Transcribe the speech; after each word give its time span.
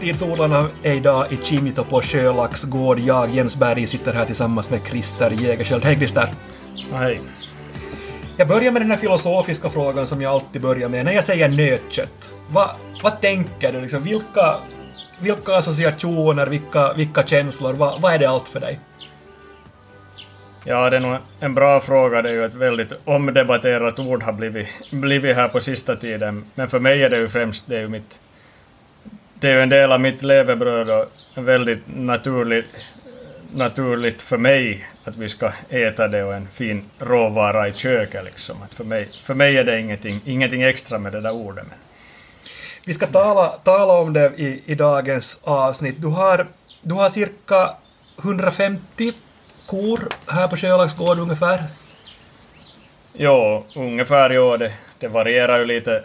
Framtidsodlarna 0.00 0.68
är 0.82 0.92
idag 0.92 1.32
i 1.32 1.36
Kimito 1.36 1.84
på 1.84 2.02
Sjölax 2.02 2.64
gård. 2.64 2.98
Jag, 2.98 3.30
Jens 3.30 3.56
Berg, 3.56 3.86
sitter 3.86 4.12
här 4.12 4.24
tillsammans 4.26 4.70
med 4.70 4.80
Christer 4.86 5.30
Jägerskiöld. 5.30 5.84
Hej 5.84 5.96
Christer! 5.96 6.28
Hej. 6.92 7.20
Jag 8.36 8.48
börjar 8.48 8.70
med 8.70 8.82
den 8.82 8.90
här 8.90 8.98
filosofiska 8.98 9.70
frågan 9.70 10.06
som 10.06 10.22
jag 10.22 10.32
alltid 10.32 10.62
börjar 10.62 10.88
med. 10.88 11.04
När 11.04 11.12
jag 11.12 11.24
säger 11.24 11.48
nötkött, 11.48 12.30
vad, 12.50 12.70
vad 13.02 13.20
tänker 13.20 13.72
du? 13.72 13.80
Liksom, 13.80 14.02
vilka, 14.02 14.56
vilka 15.18 15.56
associationer, 15.56 16.46
vilka, 16.46 16.92
vilka 16.92 17.22
känslor, 17.22 17.72
vad, 17.72 18.00
vad 18.00 18.14
är 18.14 18.18
det 18.18 18.26
allt 18.26 18.48
för 18.48 18.60
dig? 18.60 18.80
Ja, 20.64 20.90
det 20.90 20.96
är 20.96 21.00
nog 21.00 21.16
en 21.40 21.54
bra 21.54 21.80
fråga. 21.80 22.22
Det 22.22 22.28
är 22.28 22.34
ju 22.34 22.44
ett 22.44 22.54
väldigt 22.54 22.92
omdebatterat 23.04 23.98
ord 23.98 24.22
har 24.22 24.32
blivit, 24.32 24.68
blivit 24.90 25.36
här 25.36 25.48
på 25.48 25.60
sista 25.60 25.96
tiden. 25.96 26.44
Men 26.54 26.68
för 26.68 26.78
mig 26.78 27.02
är 27.02 27.10
det 27.10 27.18
ju 27.18 27.28
främst 27.28 27.68
det 27.68 27.76
är 27.76 27.80
ju 27.80 27.88
mitt... 27.88 28.20
Det 29.40 29.48
är 29.48 29.54
ju 29.54 29.62
en 29.62 29.68
del 29.68 29.92
av 29.92 30.00
mitt 30.00 30.22
levebröd 30.22 30.90
och 30.90 31.06
väldigt 31.34 31.82
naturligt, 31.86 32.66
naturligt 33.52 34.22
för 34.22 34.36
mig 34.36 34.86
att 35.04 35.16
vi 35.16 35.28
ska 35.28 35.52
äta 35.68 36.08
det 36.08 36.24
och 36.24 36.34
en 36.34 36.48
fin 36.48 36.90
råvara 36.98 37.68
i 37.68 37.72
köket 37.72 38.24
liksom. 38.24 38.62
Att 38.62 38.74
för, 38.74 38.84
mig, 38.84 39.08
för 39.22 39.34
mig 39.34 39.56
är 39.56 39.64
det 39.64 39.80
ingenting, 39.80 40.20
ingenting 40.24 40.62
extra 40.62 40.98
med 40.98 41.12
det 41.12 41.20
där 41.20 41.32
ordet. 41.32 41.64
Men... 41.68 41.78
Vi 42.86 42.94
ska 42.94 43.06
tala, 43.06 43.48
tala 43.48 43.92
om 43.92 44.12
det 44.12 44.32
i, 44.36 44.62
i 44.66 44.74
dagens 44.74 45.40
avsnitt. 45.44 45.94
Du 45.98 46.06
har, 46.06 46.46
du 46.82 46.94
har 46.94 47.08
cirka 47.08 47.70
150 48.22 49.12
kor 49.66 50.00
här 50.26 50.48
på 50.48 50.56
Sjölagsgård 50.56 51.18
ungefär? 51.18 51.64
Jo, 53.12 53.64
ungefär 53.74 54.30
ja. 54.30 54.56
Det, 54.56 54.72
det 54.98 55.08
varierar 55.08 55.58
ju 55.58 55.64
lite, 55.64 56.04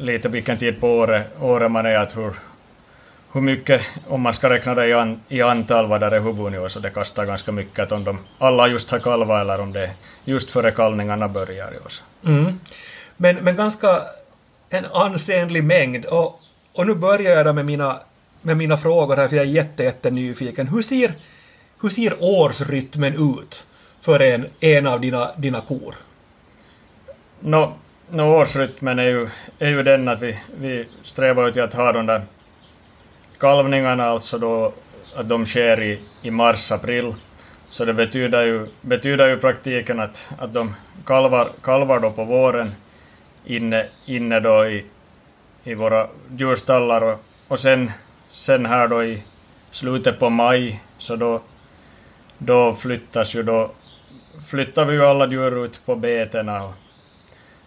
lite 0.00 0.28
vilken 0.28 0.58
tid 0.58 0.80
på 0.80 0.88
året, 0.88 1.26
året 1.40 1.70
man 1.70 1.86
är. 1.86 1.94
Att 1.94 2.16
hur, 2.16 2.32
hur 3.32 3.40
mycket, 3.40 3.82
om 4.08 4.20
man 4.20 4.34
ska 4.34 4.50
räkna 4.50 4.74
det 4.74 4.86
i, 4.86 4.92
an, 4.92 5.20
i 5.28 5.42
antal 5.42 5.86
vad 5.86 6.00
det 6.00 6.06
är 6.06 6.20
huvudnivå, 6.20 6.68
så 6.68 6.80
det 6.80 6.90
kastar 6.90 7.26
ganska 7.26 7.52
mycket 7.52 7.78
att 7.78 7.92
om 7.92 8.04
de 8.04 8.18
alla 8.38 8.68
just 8.68 8.90
har 8.90 8.98
kalvat 8.98 9.40
eller 9.40 9.60
om 9.60 9.72
det 9.72 9.90
just 10.24 10.50
före 10.50 10.70
kalvningarna 10.70 11.28
börjar. 11.28 11.72
Ja, 11.72 12.30
mm. 12.30 12.60
men, 13.16 13.36
men 13.36 13.56
ganska 13.56 14.02
en 14.70 14.84
ansenlig 14.92 15.64
mängd. 15.64 16.04
Och, 16.04 16.40
och 16.72 16.86
nu 16.86 16.94
börjar 16.94 17.44
jag 17.44 17.54
med 17.54 17.66
mina, 17.66 18.00
med 18.42 18.56
mina 18.56 18.76
frågor 18.76 19.16
här, 19.16 19.28
för 19.28 19.36
jag 19.36 19.46
är 19.46 19.50
jätte, 19.50 19.82
jätte 19.82 20.10
nyfiken. 20.10 20.68
Hur 20.68 20.82
ser 20.82 21.12
hur 21.82 21.88
ser 21.88 22.14
årsrytmen 22.20 23.38
ut 23.38 23.66
för 24.00 24.20
en, 24.20 24.46
en 24.60 24.86
av 24.86 25.00
dina, 25.00 25.30
dina 25.36 25.60
kor? 25.60 25.94
No, 27.40 27.72
no, 28.10 28.22
årsrytmen 28.22 28.98
är 28.98 29.08
ju, 29.08 29.28
är 29.58 29.68
ju 29.68 29.82
den 29.82 30.08
att 30.08 30.22
vi, 30.22 30.38
vi 30.60 30.86
strävar 31.02 31.48
ut 31.48 31.56
att 31.56 31.74
ha 31.74 31.92
de 31.92 32.06
där 32.06 32.22
kalvningarna, 33.42 34.04
alltså 34.04 34.38
då 34.38 34.72
att 35.16 35.28
de 35.28 35.46
sker 35.46 35.82
i, 35.82 36.00
i 36.22 36.30
mars-april. 36.30 37.14
Så 37.68 37.84
det 37.84 37.94
betyder 37.94 38.42
ju, 38.42 38.66
betyder 38.80 39.28
ju 39.28 39.36
praktiken 39.38 40.00
att, 40.00 40.28
att 40.38 40.52
de 40.52 40.74
kalvar, 41.06 41.48
kalvar 41.62 42.00
då 42.00 42.10
på 42.10 42.24
våren 42.24 42.74
inne, 43.44 43.86
inne 44.06 44.40
då 44.40 44.66
i, 44.66 44.84
i 45.64 45.74
våra 45.74 46.06
djurstallar 46.36 47.02
och, 47.02 47.20
och 47.48 47.60
sen, 47.60 47.90
sen 48.30 48.66
här 48.66 48.88
då 48.88 49.04
i 49.04 49.22
slutet 49.70 50.18
på 50.18 50.30
maj 50.30 50.82
så 50.98 51.16
då 51.16 51.40
då 52.38 52.74
flyttas 52.74 53.34
ju 53.34 53.42
då 53.42 53.70
flyttar 54.46 54.84
vi 54.84 54.94
ju 54.94 55.04
alla 55.04 55.26
djur 55.26 55.64
ut 55.64 55.80
på 55.86 55.96
betena 55.96 56.64
och, 56.64 56.74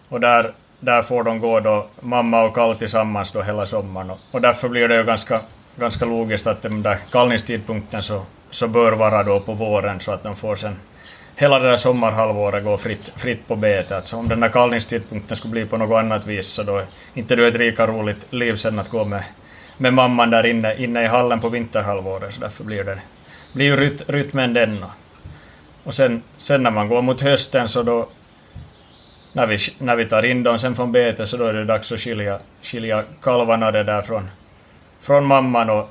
och 0.10 0.20
där, 0.20 0.52
där 0.80 1.02
får 1.02 1.24
de 1.24 1.40
gå 1.40 1.60
då 1.60 1.88
mamma 2.00 2.44
och 2.44 2.56
kalv 2.56 2.76
tillsammans 2.76 3.32
då 3.32 3.42
hela 3.42 3.66
sommaren 3.66 4.10
och, 4.10 4.20
och 4.32 4.42
därför 4.42 4.70
blir 4.70 4.88
det 4.88 4.96
ju 4.98 5.04
ganska, 5.04 5.42
ganska 5.76 6.06
logiskt 6.06 6.48
att 6.48 6.62
den 6.62 6.84
där 6.84 6.98
kallningstidpunkten 7.12 8.04
så, 8.04 8.26
så 8.52 8.68
bör 8.68 8.92
vara 8.92 9.24
då 9.24 9.40
på 9.40 9.54
våren 9.54 10.00
så 10.00 10.12
att 10.12 10.24
de 10.24 10.36
får 10.36 10.56
sen 10.56 10.76
hela 11.36 11.60
det 11.60 11.70
där 11.70 11.78
sommarhalvåret 11.78 12.64
gå 12.64 12.78
fritt, 12.78 13.12
fritt 13.16 13.48
på 13.48 13.56
bete. 13.56 13.96
Alltså 13.96 14.18
om 14.18 14.28
den 14.28 14.40
där 14.40 14.50
kallningstidpunkten 14.50 15.38
skulle 15.38 15.52
bli 15.52 15.66
på 15.66 15.78
något 15.78 16.00
annat 16.00 16.28
vis 16.28 16.48
så 16.48 16.64
då 16.64 16.78
är 16.78 16.86
inte 17.14 17.36
du 17.36 17.48
ett 17.48 17.60
lika 17.60 17.88
roligt 17.88 18.34
liv 18.34 18.56
sen 18.56 18.80
att 18.80 18.90
gå 18.90 19.06
med, 19.06 19.24
med 19.78 19.94
mamman 19.94 20.30
där 20.30 20.46
inne, 20.46 20.76
inne 20.76 21.04
i 21.04 21.08
hallen 21.08 21.40
på 21.40 21.50
vinterhalvåret 21.50 22.34
så 22.34 22.42
därför 22.42 22.64
blir 22.64 22.84
det 22.84 23.00
blir 23.56 23.66
ju 23.66 23.76
ryt, 23.76 24.10
rytmen 24.10 24.54
den. 24.54 24.86
Och 25.84 25.94
sen, 25.94 26.24
sen 26.38 26.64
när 26.64 26.72
man 26.72 26.88
går 26.88 27.02
mot 27.02 27.22
hösten 27.22 27.68
så 27.68 27.84
då 27.84 28.08
när 29.34 29.48
vi, 29.48 29.58
när 29.80 29.96
vi 29.96 30.06
tar 30.06 30.26
in 30.26 30.44
dem 30.44 30.60
sen 30.60 30.76
från 30.76 30.92
bete 30.92 31.26
så 31.26 31.38
då 31.38 31.46
är 31.46 31.54
det 31.54 31.66
dags 31.66 31.92
att 31.92 32.00
skilja, 32.00 32.40
skilja 32.62 33.04
kalvarna 33.22 33.72
det 33.72 33.84
där 33.84 34.02
från, 34.02 34.30
från 35.06 35.26
mamman 35.26 35.70
och, 35.70 35.90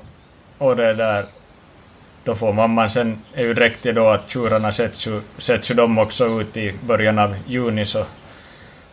och 0.57 0.75
det 0.75 0.93
där 0.93 1.25
då 2.23 2.35
får 2.35 2.53
mamman 2.53 2.89
sen, 2.89 3.21
är 3.33 3.43
ju 3.43 3.53
dräktig 3.53 3.95
då 3.95 4.07
att 4.07 4.29
tjurarna 4.29 4.71
sätts 4.71 5.07
ju, 5.07 5.21
sätts 5.37 5.71
ju 5.71 5.75
de 5.75 5.97
också 5.97 6.41
ut 6.41 6.57
i 6.57 6.73
början 6.85 7.19
av 7.19 7.35
juni 7.47 7.85
så, 7.85 8.05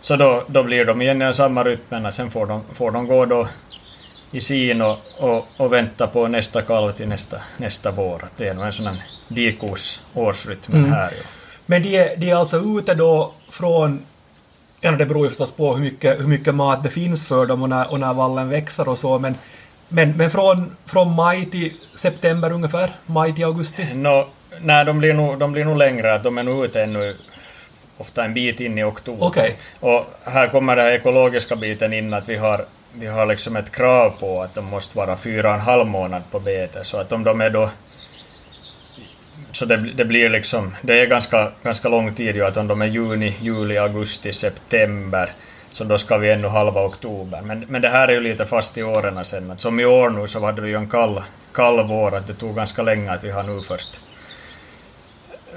så 0.00 0.16
då, 0.16 0.44
då 0.46 0.62
blir 0.62 0.84
de 0.84 1.02
igen 1.02 1.22
i 1.22 1.34
samma 1.34 1.64
rytmen, 1.64 2.12
sen 2.12 2.30
får 2.30 2.46
de, 2.46 2.62
får 2.74 2.90
de 2.90 3.06
gå 3.06 3.26
då 3.26 3.48
i 4.30 4.40
sin 4.40 4.82
och, 4.82 4.98
och, 5.18 5.46
och 5.56 5.72
vänta 5.72 6.06
på 6.06 6.28
nästa 6.28 6.62
kalv 6.62 6.92
till 6.92 7.08
nästa, 7.08 7.36
nästa 7.56 7.90
vår. 7.90 8.24
Det 8.36 8.48
är 8.48 8.54
nog 8.54 8.64
en 8.64 8.72
sån 8.72 8.86
här 8.86 9.02
dikos 9.28 10.02
årsrytm 10.14 10.74
mm. 10.74 10.92
här. 10.92 11.12
Ja. 11.16 11.24
Men 11.66 11.82
de 11.82 11.96
är, 11.96 12.16
de 12.16 12.30
är 12.30 12.34
alltså 12.34 12.56
ute 12.78 12.94
då 12.94 13.32
från 13.50 14.06
Ja, 14.84 14.92
det 14.92 15.06
beror 15.06 15.24
ju 15.24 15.28
förstås 15.28 15.52
på 15.52 15.74
hur 15.74 15.82
mycket, 15.82 16.20
hur 16.20 16.26
mycket 16.26 16.54
mat 16.54 16.82
det 16.82 16.90
finns 16.90 17.26
för 17.26 17.46
dem 17.46 17.62
och 17.62 17.68
när, 17.68 17.92
och 17.92 18.00
när 18.00 18.14
vallen 18.14 18.48
växer 18.48 18.88
och 18.88 18.98
så, 18.98 19.18
men, 19.18 19.34
men, 19.92 20.16
men 20.16 20.30
från, 20.30 20.76
från 20.86 21.14
maj 21.14 21.46
till 21.46 21.72
september 21.94 22.52
ungefär? 22.52 22.90
Maj 23.06 23.34
till 23.34 23.44
augusti? 23.44 23.94
No, 23.94 24.26
nej, 24.60 24.84
de 24.84 24.98
blir, 24.98 25.14
nog, 25.14 25.38
de 25.38 25.52
blir 25.52 25.64
nog 25.64 25.76
längre. 25.76 26.18
De 26.18 26.38
är 26.38 26.42
nog 26.42 26.64
ute 26.64 26.82
ännu 26.82 27.16
ofta 27.96 28.24
en 28.24 28.34
bit 28.34 28.60
in 28.60 28.78
i 28.78 28.84
oktober. 28.84 29.26
Okay. 29.26 29.50
Och 29.80 30.06
här 30.24 30.48
kommer 30.48 30.76
den 30.76 30.92
ekologiska 30.92 31.56
biten 31.56 31.92
in, 31.92 32.14
att 32.14 32.28
vi 32.28 32.36
har 32.36 32.64
vi 32.94 33.06
har 33.06 33.26
liksom 33.26 33.56
ett 33.56 33.72
krav 33.72 34.10
på 34.10 34.42
att 34.42 34.54
de 34.54 34.64
måste 34.64 34.98
vara 34.98 35.16
fyra 35.16 35.48
och 35.48 35.54
en 35.54 35.60
halv 35.60 35.86
månad 35.86 36.22
på 36.30 36.40
bete, 36.40 36.84
så 36.84 36.96
att 36.96 37.12
om 37.12 37.24
de 37.24 37.40
är 37.40 37.50
då 37.50 37.70
så 39.52 39.64
det, 39.64 39.76
det 39.76 40.04
blir 40.04 40.28
liksom, 40.28 40.74
det 40.82 41.00
är 41.00 41.06
ganska, 41.06 41.52
ganska 41.62 41.88
lång 41.88 42.14
tid 42.14 42.36
ju 42.36 42.44
att 42.44 42.56
om 42.56 42.66
de 42.66 42.82
är 42.82 42.86
juni, 42.86 43.34
juli, 43.40 43.78
augusti, 43.78 44.32
september 44.32 45.30
så 45.72 45.84
då 45.84 45.98
ska 45.98 46.18
vi 46.18 46.30
ännu 46.30 46.48
halva 46.48 46.84
oktober. 46.84 47.40
Men, 47.44 47.64
men 47.68 47.82
det 47.82 47.88
här 47.88 48.08
är 48.08 48.12
ju 48.12 48.20
lite 48.20 48.46
fast 48.46 48.78
i 48.78 48.82
åren 48.82 49.24
sen. 49.24 49.50
Att 49.50 49.60
som 49.60 49.80
i 49.80 49.84
år 49.84 50.10
nu 50.10 50.26
så 50.26 50.40
hade 50.40 50.62
vi 50.62 50.68
ju 50.68 50.76
en 50.76 50.88
kall, 50.88 51.22
kall 51.52 51.88
vår, 51.88 52.14
att 52.14 52.26
det 52.26 52.34
tog 52.34 52.56
ganska 52.56 52.82
länge 52.82 53.10
att 53.10 53.24
vi 53.24 53.30
har 53.30 53.42
nu 53.42 53.62
först 53.62 54.00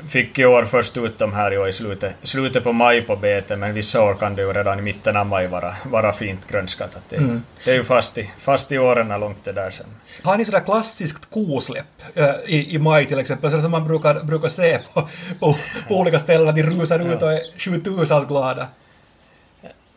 fick 0.08 0.40
i 0.40 0.46
år 0.46 0.64
först 0.64 0.98
ut 0.98 1.18
de 1.18 1.34
här 1.34 1.66
i, 1.66 1.70
i 1.70 1.74
slutet, 1.74 2.16
slutet 2.24 2.64
på 2.64 2.72
maj 2.72 3.02
på 3.02 3.16
bete, 3.16 3.56
men 3.56 3.74
vissa 3.74 4.04
år 4.04 4.16
kan 4.16 4.36
det 4.36 4.42
ju 4.42 4.54
redan 4.54 4.80
i 4.80 4.82
mitten 4.82 5.18
av 5.18 5.26
maj 5.26 5.48
vara, 5.48 5.76
vara 5.84 6.14
fint 6.14 6.48
grönskat. 6.48 6.96
Att 6.96 7.10
det, 7.10 7.18
mm. 7.18 7.44
det 7.66 7.72
är 7.72 7.76
ju 7.76 7.84
fast 7.84 8.18
i, 8.18 8.32
fast 8.40 8.72
i 8.72 8.78
åren 8.78 9.20
långt 9.20 9.44
det 9.44 9.52
där 9.52 9.70
sen. 9.70 9.86
Har 10.24 10.38
ni 10.38 10.46
sådär 10.46 10.60
klassiskt 10.60 11.30
kosläpp 11.30 11.86
äh, 12.14 12.26
i, 12.46 12.76
i 12.76 12.80
maj 12.80 13.06
till 13.06 13.20
exempel, 13.20 13.52
så 13.52 13.62
som 13.62 13.72
man 13.72 13.88
brukar, 13.88 14.24
brukar 14.24 14.50
se 14.50 14.80
på, 14.94 15.10
på, 15.40 15.56
på 15.88 15.96
olika 15.96 16.20
ställen, 16.20 16.48
att 16.48 16.56
de 16.56 16.64
rusar 16.64 17.14
ut 17.14 17.22
och 17.22 17.34
är 17.34 17.60
sjutusalt 17.60 18.28
glada? 18.28 18.68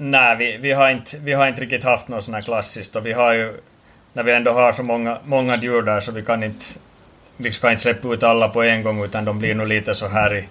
Nej, 0.01 0.37
vi, 0.37 0.57
vi, 0.57 0.73
har 0.73 0.91
inte, 0.91 1.19
vi 1.19 1.33
har 1.33 1.49
inte 1.49 1.61
riktigt 1.61 1.85
haft 1.85 2.09
något 2.09 2.25
sånt 2.25 2.35
här 2.35 2.43
klassiskt 2.43 2.97
och 2.97 3.07
vi 3.07 3.13
har 3.13 3.33
ju 3.35 3.61
när 4.13 4.23
vi 4.23 4.33
ändå 4.33 4.53
har 4.53 4.73
så 4.73 4.83
många, 4.83 5.19
många 5.25 5.57
djur 5.57 5.83
där 5.83 6.01
så 6.01 6.13
vi 6.13 6.23
kan 6.23 6.43
inte 6.43 6.65
vi 7.37 7.53
ska 7.53 7.71
inte 7.71 7.83
släppa 7.83 8.15
ut 8.15 8.23
alla 8.23 8.49
på 8.49 8.63
en 8.63 8.83
gång 8.83 9.05
utan 9.05 9.25
de 9.25 9.39
blir 9.39 9.55
nog 9.55 9.69
lite 9.69 9.95
så 9.95 10.09
här 10.09 10.35
i 10.35 10.49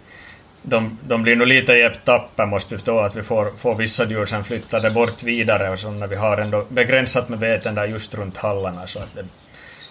de, 0.61 0.99
de 1.07 1.23
blir 1.23 1.35
nog 1.35 1.47
lite 1.47 1.73
i 1.73 1.81
etapper 1.81 2.45
måste 2.45 2.73
vi 2.73 2.77
förstå 2.77 2.99
att 2.99 3.15
vi 3.15 3.23
får, 3.23 3.51
får 3.57 3.75
vissa 3.75 4.05
djur 4.05 4.25
sen 4.25 4.43
flyttade 4.43 4.91
bort 4.91 5.23
vidare 5.23 5.69
och 5.69 5.79
så 5.79 5.91
när 5.91 6.07
vi 6.07 6.15
har 6.15 6.37
ändå 6.37 6.65
begränsat 6.69 7.29
med 7.29 7.39
beten 7.39 7.75
där 7.75 7.87
just 7.87 8.15
runt 8.15 8.37
hallarna 8.37 8.87
så 8.87 8.99
att 8.99 9.15
det, 9.15 9.25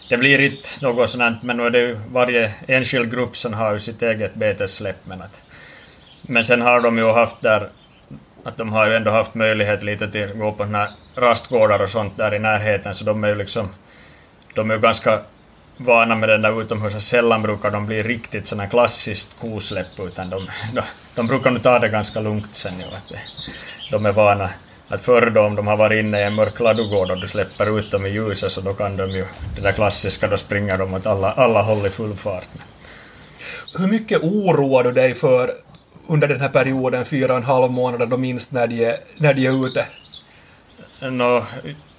det 0.09 0.17
blir 0.17 0.41
inte 0.41 0.69
något 0.83 1.11
sånt 1.11 1.43
men 1.43 1.57
nu 1.57 1.67
är 1.67 1.71
det 1.71 1.79
ju 1.79 1.99
varje 2.13 2.53
enskild 2.69 3.11
grupp 3.11 3.37
som 3.37 3.53
har 3.53 3.73
ju 3.73 3.79
sitt 3.79 4.03
eget 4.03 4.35
betessläpp 4.35 5.07
men 5.07 5.23
att 5.23 5.41
men 6.29 6.45
sen 6.45 6.61
har 6.61 6.81
de 6.81 6.99
ju 6.99 7.13
haft 7.13 7.41
där 7.41 7.69
att 8.47 8.57
de 8.57 8.73
har 8.73 8.89
ju 8.89 8.97
ändå 8.97 9.11
haft 9.11 9.35
möjlighet 9.35 9.83
lite 9.83 10.09
till 10.09 10.25
att 10.25 10.39
gå 10.39 10.53
på 10.53 10.65
såna 10.65 10.89
rastgårdar 11.17 11.83
och 11.83 11.89
sånt 11.89 12.17
där 12.17 12.35
i 12.35 12.39
närheten 12.39 12.95
så 12.95 13.05
de 13.05 13.25
är 13.25 13.29
ju 13.29 13.35
liksom 13.35 13.69
de 14.55 14.71
är 14.71 14.75
ju 14.75 14.81
ganska 14.81 15.21
vana 15.77 16.17
med 16.17 16.29
den 16.29 16.43
där 16.43 16.61
utomhus, 16.61 17.09
sällan 17.09 17.43
brukar 17.43 17.71
de 17.71 17.87
bli 17.87 18.03
riktigt 18.03 18.49
sådana 18.49 18.69
klassiskt 18.69 19.39
kosläpp, 19.41 20.01
utan 20.01 20.31
de, 20.31 20.51
de, 20.75 20.83
de 21.15 21.27
brukar 21.27 21.51
nog 21.51 21.63
ta 21.63 21.79
det 21.79 21.89
ganska 21.89 22.21
lugnt 22.21 22.55
sen 22.55 22.79
ju. 22.79 22.85
Att 22.85 23.13
de 23.91 24.07
är 24.07 24.13
vana 24.13 24.51
att 24.89 25.01
förr 25.01 25.31
då 25.31 25.41
om 25.41 25.57
de 25.57 25.67
har 25.67 25.77
varit 25.77 26.05
inne 26.05 26.21
i 26.21 26.25
en 26.25 26.35
mörk 26.35 26.61
ladugård 26.61 27.11
och 27.11 27.19
du 27.19 27.27
släpper 27.27 27.79
ut 27.79 27.91
dem 27.91 28.07
i 28.07 28.09
ljuset 28.09 28.53
så 28.53 28.61
då 28.61 28.75
kan 28.75 28.97
de 28.97 29.15
ju, 29.17 29.25
det 29.55 29.61
där 29.61 29.73
klassiska, 29.73 30.29
då 30.29 30.37
springer 30.37 30.79
de 30.79 30.95
åt 30.95 31.07
alla, 31.07 31.33
alla 31.33 31.63
håll 31.63 31.87
i 31.87 31.91
full 31.91 32.15
fart. 32.15 32.49
Hur 33.79 33.87
mycket 33.87 34.23
oroar 34.23 34.85
du 34.85 34.93
dig 34.93 35.15
för 35.15 35.66
under 36.09 36.29
den 36.29 36.41
här 36.41 36.49
perioden, 36.49 37.05
fyra 37.05 37.33
och 37.33 37.39
en 37.39 37.45
halv 37.45 37.71
månader, 37.71 38.07
då 38.07 38.17
minst 38.17 38.53
när 38.53 38.67
de 38.67 38.85
är, 38.85 38.97
när 39.17 39.35
de 39.35 39.47
är 39.47 39.67
ute? 39.67 39.87
No, 41.01 41.45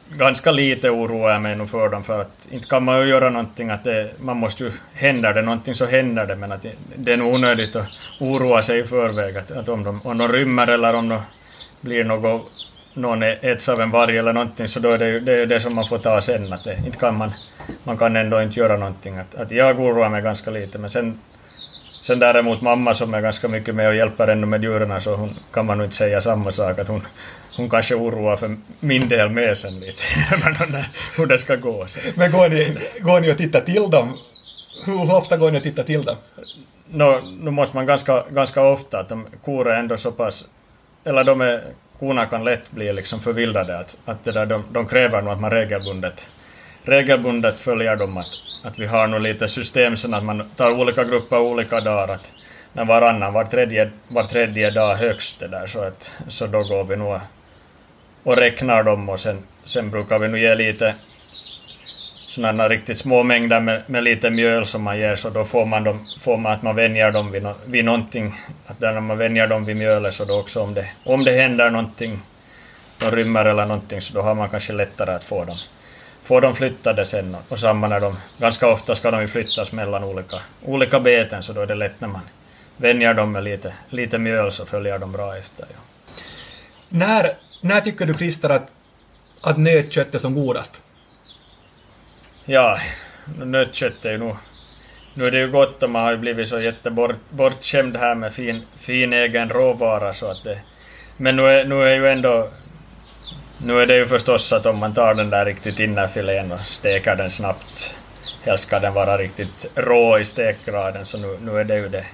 ganska 0.09 0.51
lite 0.51 0.89
oroar 0.89 1.31
jag 1.31 1.42
mig 1.42 1.56
nog 1.56 1.69
för 1.69 1.89
dem 1.89 2.04
för 2.04 2.21
att 2.21 2.48
inte 2.51 2.68
kan 2.68 2.83
man 2.83 3.00
ju 3.01 3.07
göra 3.07 3.30
någonting 3.30 3.69
att 3.69 3.83
det, 3.83 4.12
man 4.19 4.38
måste 4.38 4.63
ju, 4.63 4.71
händer 4.94 5.33
det 5.33 5.42
någonting 5.42 5.75
så 5.75 5.86
händer 5.86 6.25
det 6.25 6.36
men 6.36 6.51
att 6.51 6.62
det, 6.62 6.71
det 6.95 7.13
är 7.13 7.18
nog 7.18 7.33
onödigt 7.33 7.75
att 7.75 7.88
oroa 8.18 8.62
sig 8.62 8.80
i 8.80 8.83
förväg 8.83 9.38
att, 9.38 9.51
att 9.51 9.69
om, 9.69 9.83
de, 9.83 10.01
om 10.04 10.18
de 10.18 10.27
rymmer 10.27 10.68
eller 10.68 10.95
om 10.95 11.10
de 11.10 11.19
blir 11.81 12.03
något, 12.03 12.51
någon 12.94 13.24
äts 13.24 13.69
av 13.69 13.81
en 13.81 13.92
varg 13.92 14.18
eller 14.18 14.33
någonting 14.33 14.68
så 14.68 14.80
då 14.80 14.92
är 14.92 14.98
det 14.98 15.10
ju 15.10 15.19
det, 15.19 15.42
är 15.42 15.45
det 15.45 15.60
som 15.60 15.75
man 15.75 15.86
får 15.86 15.98
ta 15.98 16.21
sen 16.21 16.53
att 16.53 16.63
det, 16.63 16.77
inte 16.86 16.98
kan 16.98 17.18
man, 17.18 17.31
man 17.83 17.98
kan 17.98 18.15
ändå 18.15 18.42
inte 18.42 18.60
göra 18.60 18.77
någonting 18.77 19.18
att, 19.18 19.36
att 19.36 19.51
jag 19.51 19.80
oroar 19.80 20.10
mig 20.10 20.21
ganska 20.21 20.51
lite 20.51 20.80
men 20.80 20.89
sen 20.89 21.21
Sen 22.07 22.19
däremot 22.19 22.62
mamma 22.62 22.94
som 22.94 23.13
är 23.13 23.21
ganska 23.21 23.48
mycket 23.48 23.75
med 23.75 23.88
och 23.88 23.95
hjälper 23.95 24.27
ännu 24.27 24.48
med 24.48 24.63
djuren 24.63 25.01
så 25.01 25.15
hon 25.15 25.30
kan 25.51 25.65
man 25.65 25.77
nog 25.77 25.86
inte 25.86 25.95
säga 25.95 26.21
samma 26.21 26.51
sak 26.51 26.80
att 26.80 26.88
hon, 26.88 27.01
hon 27.56 27.69
kanske 27.69 27.95
oroar 27.95 28.36
för 28.36 28.56
min 28.80 29.09
del 29.09 29.30
med 29.30 29.57
sen 29.57 29.80
lite 29.80 30.04
hur 31.18 31.25
det 31.25 31.38
ska 31.38 31.56
gå. 31.56 31.88
Så. 31.88 32.00
Men 32.15 32.31
går 32.31 32.50
ni, 32.50 32.77
går 33.00 33.19
ni 33.19 33.31
och 33.33 33.38
tittar 33.38 33.62
till 33.62 33.89
dem? 33.89 34.13
Hur 34.86 35.15
ofta 35.15 35.38
går 35.38 35.51
ni 35.51 35.57
och 35.57 35.63
tittar 35.63 35.83
till 35.83 36.04
dem? 36.04 36.15
No, 36.86 37.21
nu 37.39 37.51
måste 37.51 37.75
man 37.75 37.86
ganska, 37.86 38.24
ganska 38.30 38.62
ofta, 38.62 39.00
att 39.00 39.10
de 39.10 39.27
kor 39.45 39.69
är 39.69 39.80
ändå 39.80 39.98
så 39.98 40.12
pass, 40.12 40.45
eller 41.03 41.24
de 41.24 41.42
är, 41.42 41.63
korna 42.00 42.25
kan 42.25 42.44
lätt 42.44 42.71
bli 42.71 42.94
liksom 42.94 43.19
förvildade 43.19 43.80
att, 43.80 44.00
att 44.06 44.24
det 44.24 44.31
där, 44.31 44.45
de, 44.45 44.63
de 44.71 44.88
kräver 44.88 45.21
nog 45.21 45.33
att 45.33 45.42
man 45.42 45.51
regelbundet, 45.51 46.30
regelbundet 46.88 47.60
följer 47.60 47.95
dem 47.95 48.18
att, 48.18 48.38
att 48.62 48.80
vi 48.80 48.88
har 48.88 49.07
nog 49.07 49.22
lite 49.22 49.48
system 49.48 49.98
sen 49.98 50.13
att 50.13 50.24
man 50.24 50.50
tar 50.56 50.72
olika 50.72 51.04
grupper 51.04 51.39
olika 51.39 51.81
dagar. 51.81 52.13
Att, 52.13 52.31
men 52.74 52.88
varannan, 52.88 53.34
var 53.34 53.44
tredje, 53.44 53.92
var 54.07 54.24
tredje 54.24 54.72
dag 54.72 54.95
högst 54.95 55.39
det 55.39 55.48
där 55.48 55.68
så, 55.68 55.81
att, 55.81 56.12
så 56.28 56.48
då 56.48 56.63
går 56.63 56.84
vi 56.84 56.95
nog 56.95 57.19
och 58.24 58.38
räknar 58.38 58.84
dem 58.84 59.10
och 59.10 59.19
sen, 59.19 59.44
sen 59.63 59.92
brukar 59.92 60.19
vi 60.19 60.28
nog 60.28 60.39
ge 60.39 60.56
lite 60.56 60.95
sådana 62.28 62.69
riktigt 62.69 62.98
små 62.98 63.24
mängder 63.24 63.60
med, 63.60 63.81
med 63.88 64.04
lite 64.04 64.30
mjöl 64.30 64.66
som 64.66 64.84
man 64.84 65.00
ger 65.00 65.16
så 65.16 65.30
då 65.30 65.45
får 65.45 65.66
man, 65.66 65.84
dem, 65.84 66.07
får 66.18 66.38
man 66.38 66.51
att 66.51 66.63
man 66.63 66.75
vänjer 66.75 67.12
dem 67.12 67.31
vid, 67.31 67.44
no, 67.44 67.54
vid 67.66 67.86
någonting. 67.86 68.36
Att 68.66 68.80
när 68.80 69.00
man 69.00 69.18
vänjer 69.18 69.48
dem 69.48 69.66
vid 69.66 69.75
mjölet 69.75 70.13
så 70.13 70.25
då 70.25 70.39
också 70.39 70.62
om 70.62 70.74
det, 70.74 70.88
om 71.04 71.24
det 71.24 71.31
händer 71.31 71.69
någonting, 71.69 72.22
de 73.00 73.12
rymmer 73.12 73.45
eller 73.45 73.66
någonting 73.66 74.01
så 74.01 74.13
då 74.13 74.22
har 74.22 74.36
man 74.36 74.50
kanske 74.50 74.74
lättare 74.74 75.12
att 75.12 75.24
få 75.24 75.45
dem 75.45 75.56
får 76.27 76.41
de 76.41 76.56
flyttade 76.56 77.06
sen 77.06 77.38
och 77.50 77.59
samma 77.59 77.88
när 77.88 78.00
de, 78.00 78.18
ganska 78.38 78.68
ofta 78.68 78.95
ska 78.95 79.12
de 79.12 79.21
ju 79.21 79.27
flyttas 79.27 79.71
mellan 79.71 80.03
olika, 80.03 80.38
olika 80.65 81.00
beten 81.00 81.44
så 81.44 81.53
då 81.53 81.62
är 81.62 81.68
det 81.68 81.75
lätt 81.75 82.01
när 82.01 82.07
man 82.07 82.21
vänjer 82.77 83.13
dem 83.13 83.31
med 83.31 83.44
lite, 83.44 83.74
lite 83.89 84.18
mjöl 84.18 84.51
så 84.51 84.65
följer 84.65 85.00
de 85.00 85.12
bra 85.12 85.38
efter. 85.38 85.65
Ja. 85.69 85.79
När, 86.89 87.33
när 87.62 87.81
tycker 87.81 88.06
du 88.06 88.13
Christer 88.13 88.50
att, 88.50 88.68
att 89.41 89.57
nötkött 89.57 90.15
är 90.15 90.19
som 90.19 90.35
godast? 90.35 90.81
Ja, 92.45 92.79
nötkött 93.44 94.06
är 94.06 94.12
ju 94.12 94.18
nog... 94.18 94.35
Nu 95.13 95.27
är 95.27 95.31
det 95.31 95.39
ju 95.39 95.51
gott 95.51 95.83
och 95.83 95.89
man 95.89 96.03
har 96.03 96.12
ju 96.12 96.18
blivit 96.18 96.47
så 96.47 96.59
jättebortskämd 96.59 97.97
här 97.97 98.15
med 98.15 98.33
fin, 98.33 98.62
fin 98.77 99.13
egen 99.13 99.50
råvara 99.50 100.13
så 100.13 100.25
att 100.25 100.44
det... 100.44 100.59
Men 101.18 101.35
nu 101.35 101.47
är, 101.47 101.65
nu 101.65 101.83
är 101.83 101.95
ju 101.95 102.07
ändå 102.07 102.50
nu 103.57 103.81
är 103.81 103.86
det 103.86 103.95
ju 103.95 104.06
förstås 104.06 104.54
att 104.54 104.65
om 104.65 104.77
man 104.77 104.94
tar 104.94 105.13
den 105.13 105.30
där 105.30 105.45
riktigt 105.45 105.80
innerfilén 105.80 106.51
och 106.51 106.59
steker 106.65 107.15
den 107.15 107.31
snabbt, 107.31 107.95
helst 108.42 108.63
ska 108.63 108.80
den 108.80 108.94
vara 108.94 109.18
riktigt 109.18 109.65
rå 109.75 110.19
i 110.19 110.25
stekgraden, 110.25 111.06
så 111.06 111.18
nu, 111.18 111.38
nu 111.42 111.59
är 111.59 111.63
det 111.63 111.75
ju 111.75 111.89
det 111.89 112.06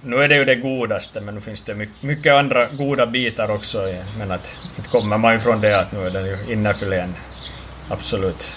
nu 0.00 0.16
är 0.16 0.28
det 0.28 0.36
ju 0.36 0.44
det 0.44 0.54
godaste, 0.54 1.20
men 1.20 1.34
nu 1.34 1.40
finns 1.40 1.64
det 1.64 1.74
mycket, 1.74 2.02
mycket 2.02 2.32
andra 2.32 2.66
goda 2.66 3.06
bitar 3.06 3.50
också. 3.50 3.78
Men 4.18 4.30
att 4.30 4.56
inte 4.76 4.90
kommer 4.90 5.18
man 5.18 5.36
ifrån 5.36 5.60
det 5.60 5.80
att 5.80 5.92
nu 5.92 6.06
är 6.06 6.10
den 6.10 6.26
ju 6.26 6.52
innerfilén 6.52 7.16
absolut 7.88 8.54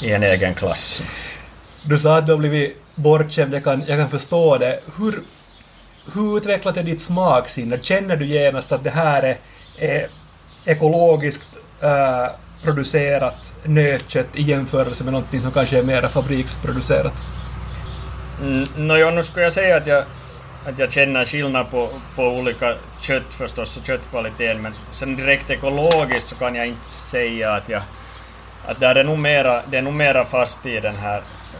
i 0.00 0.12
en 0.12 0.22
egen 0.22 0.54
klass. 0.54 1.02
Du 1.82 1.98
sa 1.98 2.18
att 2.18 2.26
du 2.26 2.32
har 2.32 2.38
blivit 2.38 2.76
bortskämd, 2.94 3.54
jag 3.54 3.64
kan, 3.64 3.84
jag 3.88 3.98
kan 3.98 4.10
förstå 4.10 4.58
det. 4.58 4.80
Hur, 4.98 5.22
hur 6.14 6.50
är 6.50 6.82
ditt 6.82 7.02
smaksinne? 7.02 7.78
Känner 7.82 8.16
du 8.16 8.26
genast 8.26 8.72
att 8.72 8.84
det 8.84 8.90
här 8.90 9.22
är, 9.22 9.36
är 9.78 10.08
ekologiskt 10.64 11.56
äh, 11.82 12.26
producerat 12.62 13.56
nötkött 13.64 14.36
i 14.36 14.42
jämförelse 14.42 15.04
med 15.04 15.12
någonting 15.12 15.40
som 15.40 15.52
kanske 15.52 15.78
är 15.78 15.82
mer 15.82 16.08
fabriksproducerat? 16.08 17.22
Mm, 18.38 18.64
no, 18.88 18.96
ja, 18.96 19.10
nu 19.10 19.22
skulle 19.22 19.44
jag 19.44 19.52
säga 19.52 19.76
att 19.76 19.86
jag, 19.86 20.04
att 20.62 20.78
jag 20.78 20.92
känner 20.92 21.24
skillnad 21.24 21.70
på, 21.70 22.02
på 22.14 22.22
olika 22.22 22.76
kött 22.98 23.34
förstås 23.34 23.76
och 23.76 23.84
köttkvaliteten 23.84 24.62
men 24.62 24.74
sen 24.90 25.16
direkt 25.16 25.50
ekologiskt 25.50 26.28
så 26.28 26.36
kan 26.36 26.54
jag 26.54 26.66
inte 26.68 26.86
säga 26.86 27.52
att 27.52 27.68
jag 27.68 27.82
att 28.62 28.80
där 28.80 28.94
är 28.94 29.04
nog 29.04 29.18
mera, 29.18 29.66
det 29.66 29.78
är 29.78 29.82
nog 29.82 29.94
mera 29.94 30.24
fast 30.24 30.66
i 30.66 30.80
den 30.80 30.96
här 30.96 31.18
eh, 31.52 31.58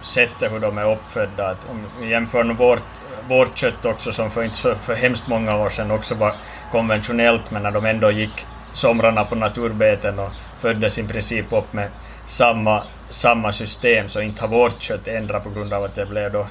sättet 0.00 0.52
hur 0.52 0.60
de 0.60 0.78
är 0.78 0.92
uppfödda. 0.92 1.48
Att 1.48 1.64
om 1.64 1.90
vi 1.98 2.08
jämför 2.08 2.44
med 2.44 2.56
vårt, 2.56 2.98
vårt 3.28 3.58
kött 3.58 3.84
också 3.84 4.12
som 4.12 4.30
för 4.30 4.44
inte 4.44 4.56
så 4.56 4.74
för 4.74 4.94
hemskt 4.94 5.26
många 5.26 5.56
år 5.56 5.70
sedan 5.70 5.90
också 5.90 6.14
var 6.14 6.32
konventionellt 6.70 7.50
men 7.50 7.62
när 7.62 7.70
de 7.70 7.84
ändå 7.84 8.10
gick 8.10 8.46
somrarna 8.72 9.24
på 9.24 9.34
naturbeten 9.34 10.18
och 10.18 10.32
föddes 10.58 10.98
i 10.98 11.08
princip 11.08 11.52
upp 11.52 11.72
med 11.72 11.90
samma, 12.26 12.82
samma 13.10 13.52
system 13.52 14.08
så 14.08 14.20
inte 14.20 14.42
har 14.42 14.48
vårt 14.48 14.82
kött 14.82 15.08
ändrat 15.08 15.44
på 15.44 15.50
grund 15.50 15.72
av 15.72 15.84
att 15.84 15.94
det 15.94 16.06
blev 16.06 16.32
då 16.32 16.48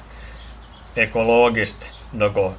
ekologiskt 0.94 1.92
något. 2.10 2.56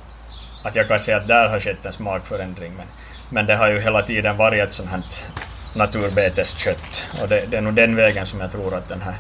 Att 0.61 0.75
jag 0.75 0.87
kan 0.87 0.99
säga 0.99 1.17
att 1.17 1.27
där 1.27 1.47
har 1.47 1.59
skett 1.59 1.85
en 1.85 1.91
smakförändring 1.91 2.75
men, 2.75 2.87
men 3.29 3.45
det 3.45 3.55
har 3.55 3.69
ju 3.69 3.79
hela 3.79 4.01
tiden 4.01 4.37
varit 4.37 4.63
ett 4.63 4.73
sånt 4.73 4.89
här 4.89 5.01
naturbeteskött. 5.73 7.03
Och 7.21 7.29
det, 7.29 7.45
det 7.45 7.57
är 7.57 7.61
nog 7.61 7.73
den 7.73 7.95
vägen 7.95 8.25
som 8.25 8.41
jag 8.41 8.51
tror 8.51 8.75
att 8.75 8.87
den 8.87 9.01
här 9.01 9.15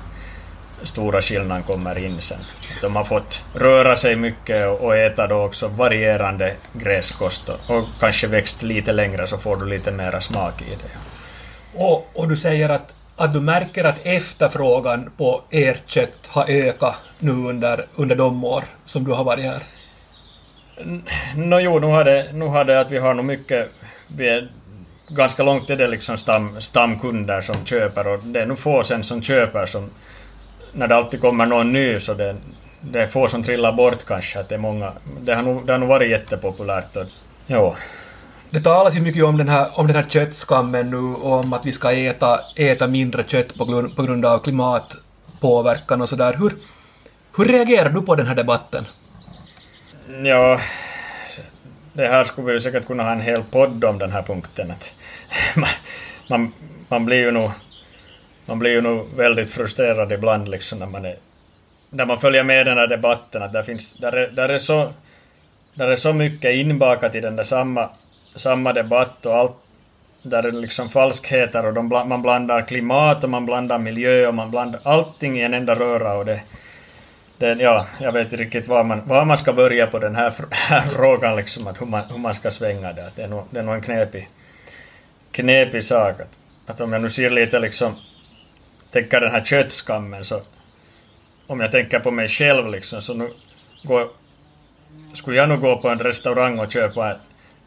stora 0.83 1.21
skillnaden 1.21 1.63
kommer 1.63 1.97
in 1.97 2.21
sen. 2.21 2.37
De 2.81 2.95
har 2.95 3.03
fått 3.03 3.45
röra 3.53 3.95
sig 3.95 4.15
mycket 4.15 4.67
och 4.67 4.97
äta 4.97 5.27
då 5.27 5.35
också 5.35 5.67
varierande 5.67 6.55
gräskost 6.73 7.49
och 7.49 7.85
kanske 7.99 8.27
växt 8.27 8.63
lite 8.63 8.91
längre 8.91 9.27
så 9.27 9.37
får 9.37 9.55
du 9.55 9.65
lite 9.65 9.91
mera 9.91 10.21
smak 10.21 10.61
i 10.61 10.75
det. 10.75 10.91
Och, 11.73 12.09
och 12.13 12.29
du 12.29 12.37
säger 12.37 12.69
att, 12.69 12.93
att 13.15 13.33
du 13.33 13.41
märker 13.41 13.83
att 13.83 13.99
efterfrågan 14.03 15.11
på 15.17 15.41
ert 15.49 15.89
kött 15.89 16.27
har 16.27 16.45
ökat 16.49 16.95
nu 17.19 17.31
under, 17.31 17.85
under 17.95 18.15
de 18.15 18.43
år 18.43 18.63
som 18.85 19.03
du 19.03 19.11
har 19.11 19.23
varit 19.23 19.45
här? 19.45 19.63
Nå 21.35 21.59
jo, 21.59 21.79
nu 21.79 21.87
har 21.87 22.03
det, 22.03 22.31
nu 22.33 22.45
har 22.45 22.65
det 22.65 22.79
att 22.79 22.91
vi 22.91 22.97
har 22.97 23.13
nog 23.13 23.25
mycket 23.25 23.71
vi 24.07 24.29
är, 24.29 24.51
ganska 25.07 25.43
långt 25.43 25.69
är 25.69 25.75
det 25.75 25.87
liksom 25.87 26.17
stam, 26.17 26.61
stamkunder 26.61 27.41
som 27.41 27.65
köper 27.65 28.07
och 28.07 28.19
det 28.23 28.41
är 28.41 28.45
nog 28.45 28.59
få 28.59 28.83
sen 28.83 29.03
som 29.03 29.21
köper 29.21 29.65
som 29.65 29.89
när 30.71 30.87
det 30.87 30.95
alltid 30.95 31.21
kommer 31.21 31.45
någon 31.45 31.73
ny 31.73 31.99
så 31.99 32.13
det, 32.13 32.35
det 32.81 33.01
är 33.01 33.07
få 33.07 33.27
som 33.27 33.43
trillar 33.43 33.71
bort 33.71 34.05
kanske. 34.05 34.39
Att 34.39 34.49
det, 34.49 34.55
är 34.55 34.59
många, 34.59 34.93
det, 35.21 35.35
har 35.35 35.43
nog, 35.43 35.65
det 35.65 35.71
har 35.71 35.79
nog 35.79 35.89
varit 35.89 36.09
jättepopulärt. 36.09 36.95
Och, 36.95 37.05
jo. 37.47 37.75
Det 38.49 38.59
talas 38.59 38.95
ju 38.95 39.01
mycket 39.01 39.23
om 39.23 39.37
den, 39.37 39.49
här, 39.49 39.79
om 39.79 39.87
den 39.87 39.95
här 39.95 40.03
köttskammen 40.09 40.89
nu 40.89 40.97
och 40.97 41.33
om 41.33 41.53
att 41.53 41.65
vi 41.65 41.71
ska 41.71 41.91
äta, 41.91 42.39
äta 42.55 42.87
mindre 42.87 43.23
kött 43.23 43.57
på 43.57 43.65
grund, 43.65 43.95
på 43.95 44.03
grund 44.03 44.25
av 44.25 44.39
klimatpåverkan 44.39 46.01
och 46.01 46.09
sådär. 46.09 46.35
Hur, 46.39 46.53
hur 47.37 47.45
reagerar 47.45 47.89
du 47.89 48.01
på 48.01 48.15
den 48.15 48.27
här 48.27 48.35
debatten? 48.35 48.83
Ja, 50.23 50.59
det 51.93 52.07
här 52.07 52.23
skulle 52.23 52.47
vi 52.47 52.53
ju 52.53 52.59
säkert 52.59 52.87
kunna 52.87 53.03
ha 53.03 53.11
en 53.11 53.21
hel 53.21 53.43
podd 53.43 53.83
om 53.83 53.97
den 53.97 54.11
här 54.11 54.21
punkten. 54.21 54.71
Att 54.71 54.93
man, 55.55 55.69
man, 56.29 56.53
man 56.87 57.05
blir 57.05 57.17
ju 57.17 57.31
nog 57.31 57.51
man 58.49 58.59
blir 58.59 58.71
ju 58.71 58.81
nog 58.81 59.05
väldigt 59.15 59.49
frustrerad 59.49 60.11
ibland 60.11 60.49
liksom 60.49 60.79
när 60.79 60.85
man 60.85 61.05
är 61.05 61.15
när 61.89 62.05
man 62.05 62.19
följer 62.19 62.43
med 62.43 62.65
den 62.65 62.77
här 62.77 62.87
debatten 62.87 63.43
att 63.43 63.53
där 63.53 63.63
finns, 63.63 63.93
där 63.93 64.11
är, 64.11 64.27
där 64.27 64.49
är 64.49 64.57
så 64.57 64.93
där 65.73 65.91
är 65.91 65.95
så 65.95 66.13
mycket 66.13 66.55
inbakat 66.55 67.15
i 67.15 67.19
den 67.19 67.35
där 67.35 67.43
samma, 67.43 67.89
samma 68.35 68.73
debatt 68.73 69.25
och 69.25 69.35
allt 69.35 69.55
där 70.21 70.43
är 70.43 70.51
liksom 70.51 70.89
falskheter 70.89 71.65
och 71.65 71.73
de, 71.73 71.87
man 71.87 72.21
blandar 72.21 72.61
klimat 72.61 73.23
och 73.23 73.29
man 73.29 73.45
blandar 73.45 73.77
miljö 73.77 74.27
och 74.27 74.33
man 74.33 74.51
blandar 74.51 74.79
allting 74.83 75.39
i 75.39 75.43
en 75.43 75.53
enda 75.53 75.75
röra 75.75 76.17
och 76.17 76.25
det, 76.25 76.41
det 77.37 77.57
ja, 77.59 77.85
jag 78.01 78.11
vet 78.11 78.23
inte 78.23 78.43
riktigt 78.43 78.67
var 78.67 78.83
man, 78.83 79.07
var 79.07 79.25
man 79.25 79.37
ska 79.37 79.53
börja 79.53 79.87
på 79.87 79.99
den 79.99 80.15
här, 80.15 80.33
här 80.51 80.81
frågan 80.81 81.35
liksom 81.35 81.67
att 81.67 81.81
hur 81.81 81.85
man, 81.85 82.03
hur 82.09 82.17
man 82.17 82.35
ska 82.35 82.51
svänga 82.51 82.93
det. 82.93 83.11
Det 83.15 83.21
är 83.21 83.27
nog, 83.27 83.43
det 83.49 83.59
är 83.59 83.63
nog 83.63 83.75
en 83.75 83.81
knepig, 83.81 84.29
knepig 85.31 85.83
sak 85.83 86.19
att, 86.19 86.43
att 86.65 86.81
om 86.81 86.93
jag 86.93 87.01
nu 87.01 87.09
ser 87.09 87.29
lite 87.29 87.59
liksom 87.59 87.95
tänker 88.91 89.21
den 89.21 89.31
här 89.31 89.45
köttskammen 89.45 90.25
så 90.25 90.41
om 91.47 91.59
jag 91.59 91.71
tänker 91.71 91.99
på 91.99 92.11
mig 92.11 92.27
själv 92.27 92.71
liksom 92.71 93.01
så 93.01 93.13
nu 93.13 93.29
går, 93.83 94.07
skulle 95.13 95.37
jag 95.37 95.49
nog 95.49 95.61
gå 95.61 95.81
på 95.81 95.89
en 95.89 95.99
restaurang 95.99 96.59
och 96.59 96.71
köpa 96.71 97.11
ett, 97.11 97.17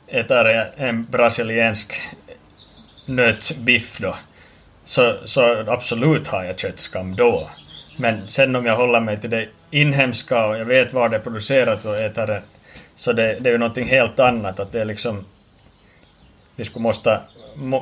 äta 0.07 0.65
en 0.65 1.05
brasiliensk 1.05 1.95
nötbiff 3.07 3.99
då 3.99 4.17
så, 4.85 5.17
så 5.25 5.65
absolut 5.71 6.29
har 6.29 6.45
jag 6.45 6.59
köttskam 6.59 7.17
då. 7.17 7.51
Men 7.97 8.29
sen 8.29 8.57
om 8.57 8.67
jag 8.67 8.77
håller 8.77 9.01
mig 9.01 9.21
till 9.21 9.31
det 9.31 9.49
inhemska 9.71 10.47
och 10.47 10.59
jag 10.59 10.65
vet 10.65 10.93
var 10.93 11.09
det 11.09 11.17
är 11.17 11.21
producerat 11.21 11.85
och 11.85 11.97
äter 11.97 12.27
det 12.27 12.43
så 12.95 13.13
det, 13.13 13.37
det 13.41 13.49
är 13.49 13.53
ju 13.53 13.59
någonting 13.59 13.87
helt 13.87 14.21
annat 14.21 14.61
att 14.61 14.73
det 14.73 14.81
är 14.81 14.85
liksom 14.85 15.25
vi 16.57 16.65
skulle 16.65 16.83
måste, 16.83 17.21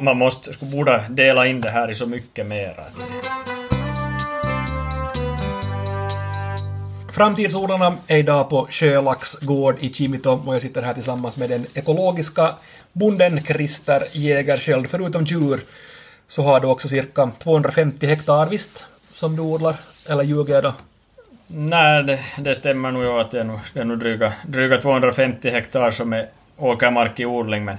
man 0.00 0.16
måste, 0.16 0.52
skulle 0.52 0.70
borde 0.70 1.04
dela 1.08 1.46
in 1.46 1.60
det 1.60 1.70
här 1.70 1.90
i 1.90 1.94
så 1.94 2.06
mycket 2.06 2.46
mera. 2.46 2.84
Framtidsodlarna 7.12 7.96
är 8.06 8.16
idag 8.16 8.50
på 8.50 8.66
Sjölax 8.70 9.34
gård 9.34 9.76
i 9.80 9.92
Kimito 9.92 10.30
och 10.46 10.54
jag 10.54 10.62
sitter 10.62 10.82
här 10.82 10.94
tillsammans 10.94 11.36
med 11.36 11.50
den 11.50 11.66
ekologiska 11.74 12.54
bonden 12.92 13.40
Christer 13.44 14.02
Jägerskiöld. 14.12 14.90
Förutom 14.90 15.24
djur 15.24 15.60
så 16.28 16.42
har 16.42 16.60
du 16.60 16.66
också 16.66 16.88
cirka 16.88 17.30
250 17.38 18.06
hektar 18.06 18.46
visst 18.50 18.86
som 19.12 19.36
du 19.36 19.42
odlar, 19.42 19.76
eller 20.08 20.22
ljuger 20.22 20.54
jag 20.54 20.62
då? 20.62 20.74
Nej, 21.46 22.02
det, 22.02 22.20
det 22.38 22.54
stämmer 22.54 22.90
nog 22.90 23.04
att 23.04 23.30
det 23.30 23.40
är 23.40 23.44
nog, 23.44 23.58
det 23.74 23.80
är 23.80 23.84
nog 23.84 23.98
dryga, 23.98 24.32
dryga 24.46 24.80
250 24.80 25.50
hektar 25.50 25.90
som 25.90 26.12
är 26.12 26.28
åkermark 26.56 27.20
i 27.20 27.26
odling, 27.26 27.64
men, 27.64 27.76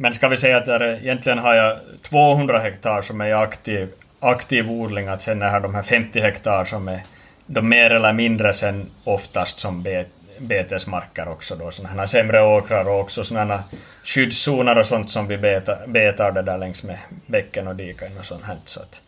men 0.00 0.12
ska 0.12 0.28
vi 0.28 0.36
säga 0.36 0.56
att 0.56 0.66
där, 0.66 0.82
egentligen 0.82 1.38
har 1.38 1.54
jag 1.54 1.76
200 2.02 2.58
hektar 2.58 3.02
som 3.02 3.20
är 3.20 3.34
aktiv, 3.34 3.88
aktiv 4.20 4.70
odling, 4.70 5.08
att 5.08 5.22
sen 5.22 5.42
är 5.42 5.60
de 5.60 5.74
här 5.74 5.82
50 5.82 6.20
hektar 6.20 6.64
som 6.64 6.88
är 6.88 7.00
de 7.46 7.68
mer 7.68 7.90
eller 7.90 8.12
mindre 8.12 8.52
sen 8.52 8.90
oftast 9.04 9.58
som 9.58 9.82
bet, 9.82 10.08
betesmarker 10.38 11.28
också 11.28 11.56
då, 11.56 11.70
sådana 11.70 12.00
här 12.00 12.06
sämre 12.06 12.42
åkrar 12.42 12.88
och 12.88 13.00
också 13.00 13.24
sådana 13.24 13.64
skyddszoner 14.04 14.78
och 14.78 14.86
sånt 14.86 15.10
som 15.10 15.26
vi 15.26 15.38
betar, 15.38 15.86
betar 15.86 16.32
det 16.32 16.42
där 16.42 16.58
längs 16.58 16.84
med 16.84 16.98
bäcken 17.26 17.68
och 17.68 17.76
diken 17.76 18.18
och 18.18 18.24
sånt 18.24 18.44
här. 18.44 18.56
Så 18.64 18.80
att, 18.80 19.00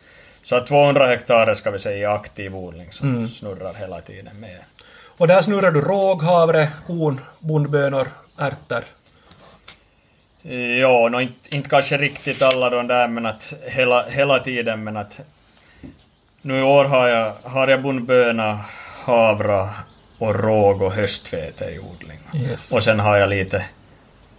så 0.43 0.57
att 0.57 0.67
200 0.67 1.07
hektar 1.07 1.55
ska 1.55 1.71
vi 1.71 1.79
säga 1.79 1.99
i 1.99 2.15
aktiv 2.15 2.57
odling 2.57 2.93
som 2.93 3.09
mm. 3.09 3.29
snurrar 3.29 3.75
hela 3.75 4.01
tiden 4.01 4.41
med. 4.41 4.61
Och 5.17 5.29
där 5.29 5.43
snurrar 5.43 5.71
du 5.71 5.81
råg, 5.81 6.23
havre, 6.23 6.69
korn, 6.87 7.21
bondbönor, 7.39 8.09
ärtor? 8.39 8.85
Ja, 10.81 11.09
no, 11.09 11.21
inte, 11.21 11.57
inte 11.57 11.69
kanske 11.69 11.97
riktigt 11.97 12.43
alla 12.43 12.71
de 12.71 12.87
där, 12.87 13.09
men 13.09 13.27
att 13.27 13.55
hela, 13.67 14.05
hela 14.09 14.39
tiden, 14.39 14.85
men 14.85 14.97
att 14.97 15.21
nu 16.43 16.59
i 16.59 16.63
år 16.63 16.85
har 16.85 17.09
jag, 17.09 17.33
har 17.43 17.69
jag 17.69 17.83
bondböna, 17.83 18.61
havra 19.05 19.71
och 20.19 20.35
råg 20.35 20.83
och 20.83 20.93
höstvete 20.93 21.65
i 21.65 21.79
odling. 21.79 22.19
Yes. 22.35 22.73
Och 22.73 22.83
sen 22.83 23.01
har 23.01 23.17
jag 23.17 23.31
lite 23.31 23.65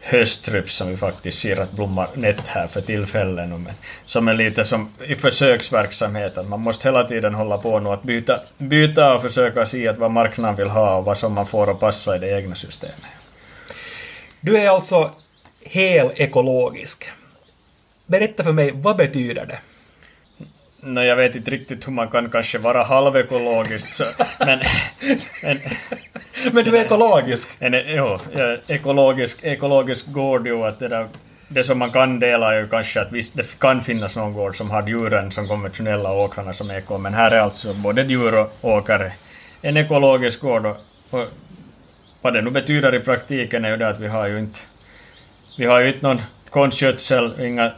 höstrups 0.01 0.75
som 0.75 0.89
vi 0.89 0.98
faktiskt 0.98 1.39
ser 1.39 1.60
att 1.60 1.72
blommar 1.72 2.08
nätt 2.13 2.48
här 2.48 2.67
för 2.67 2.81
tillfället 2.81 3.50
nu, 3.50 3.58
men 3.58 3.74
som 4.05 4.27
är 4.27 4.34
lite 4.34 4.65
som 4.65 4.93
i 5.08 5.15
försöksverksamhet, 5.15 6.38
att 6.38 6.48
man 6.48 6.60
måste 6.60 6.88
hela 6.88 7.03
tiden 7.03 7.36
hålla 7.36 7.58
på 7.58 7.79
nu 7.79 7.89
att 7.89 8.03
byta, 8.03 8.39
byta 8.58 9.13
och 9.13 9.22
försöka 9.22 9.65
se 9.65 9.88
att 9.88 9.98
vad 9.98 10.12
marknaden 10.12 10.55
vill 10.55 10.70
ha 10.70 10.96
och 10.96 11.05
vad 11.05 11.17
som 11.17 11.34
man 11.34 11.46
får 11.46 11.72
att 11.72 11.79
passa 11.79 12.15
i 12.15 12.20
det 12.20 12.38
egna 12.38 12.55
systemet. 12.55 13.05
Du 14.41 14.58
är 14.58 14.70
alltså 14.70 15.12
hel 15.63 16.12
ekologisk. 16.15 17.10
Berätta 18.06 18.44
för 18.44 18.53
mig, 18.53 18.72
vad 18.74 18.98
betyder 18.98 19.46
det? 19.46 19.60
No, 20.84 21.01
jag 21.01 21.15
vet 21.15 21.36
inte 21.36 21.51
riktigt 21.51 21.88
hur 21.88 21.91
man 21.91 22.08
kan 22.08 22.30
kanske 22.30 22.58
vara 22.58 22.84
halvekologisk, 22.84 23.94
så, 23.94 24.03
men, 24.39 24.60
men... 25.44 25.60
men 26.53 26.65
du 26.65 26.77
är 26.77 26.82
ekologisk? 26.82 27.50
En, 27.60 27.74
jo, 27.86 28.20
ekologisk, 28.68 29.44
ekologisk 29.44 30.06
gård 30.12 30.48
ju 30.48 30.63
att 30.63 30.80
det 30.80 30.88
där 30.88 31.08
det 31.53 31.63
som 31.63 31.80
man 31.80 31.91
kan 31.91 32.20
dela 32.20 32.53
är 32.53 32.60
ju 32.60 32.68
kanske 32.68 33.01
att 33.01 33.12
visst, 33.12 33.38
det 33.38 33.60
kan 33.60 33.82
finnas 33.82 34.15
någon 34.15 34.34
gård 34.34 34.58
som 34.58 34.72
har 34.72 34.88
djuren 34.88 35.32
som 35.32 35.48
konventionella 35.48 36.12
åkrarna 36.12 36.53
som 36.53 36.72
eko, 36.72 36.98
men 36.98 37.13
här 37.13 37.32
är 37.32 37.39
alltså 37.39 37.74
både 37.74 38.01
djur 38.01 38.39
och 38.39 38.50
åkare 38.62 39.12
en 39.62 39.77
ekologisk 39.77 40.41
gård. 40.41 40.65
Och, 40.65 40.77
och 41.10 41.27
vad 42.22 42.34
det 42.34 42.41
nu 42.41 42.50
betyder 42.50 42.96
i 42.96 43.00
praktiken 43.00 43.65
är 43.65 43.70
ju 43.70 43.77
det 43.77 43.88
att 43.88 44.00
vi 44.00 44.08
har 44.08 44.27
ju 44.27 44.39
inte, 44.39 44.60
vi 45.62 45.68
har 45.68 45.80
ju 45.80 45.88
inte 45.88 46.08
någon 46.08 46.22
konstgödsel, 46.50 47.36
inga 47.39 47.72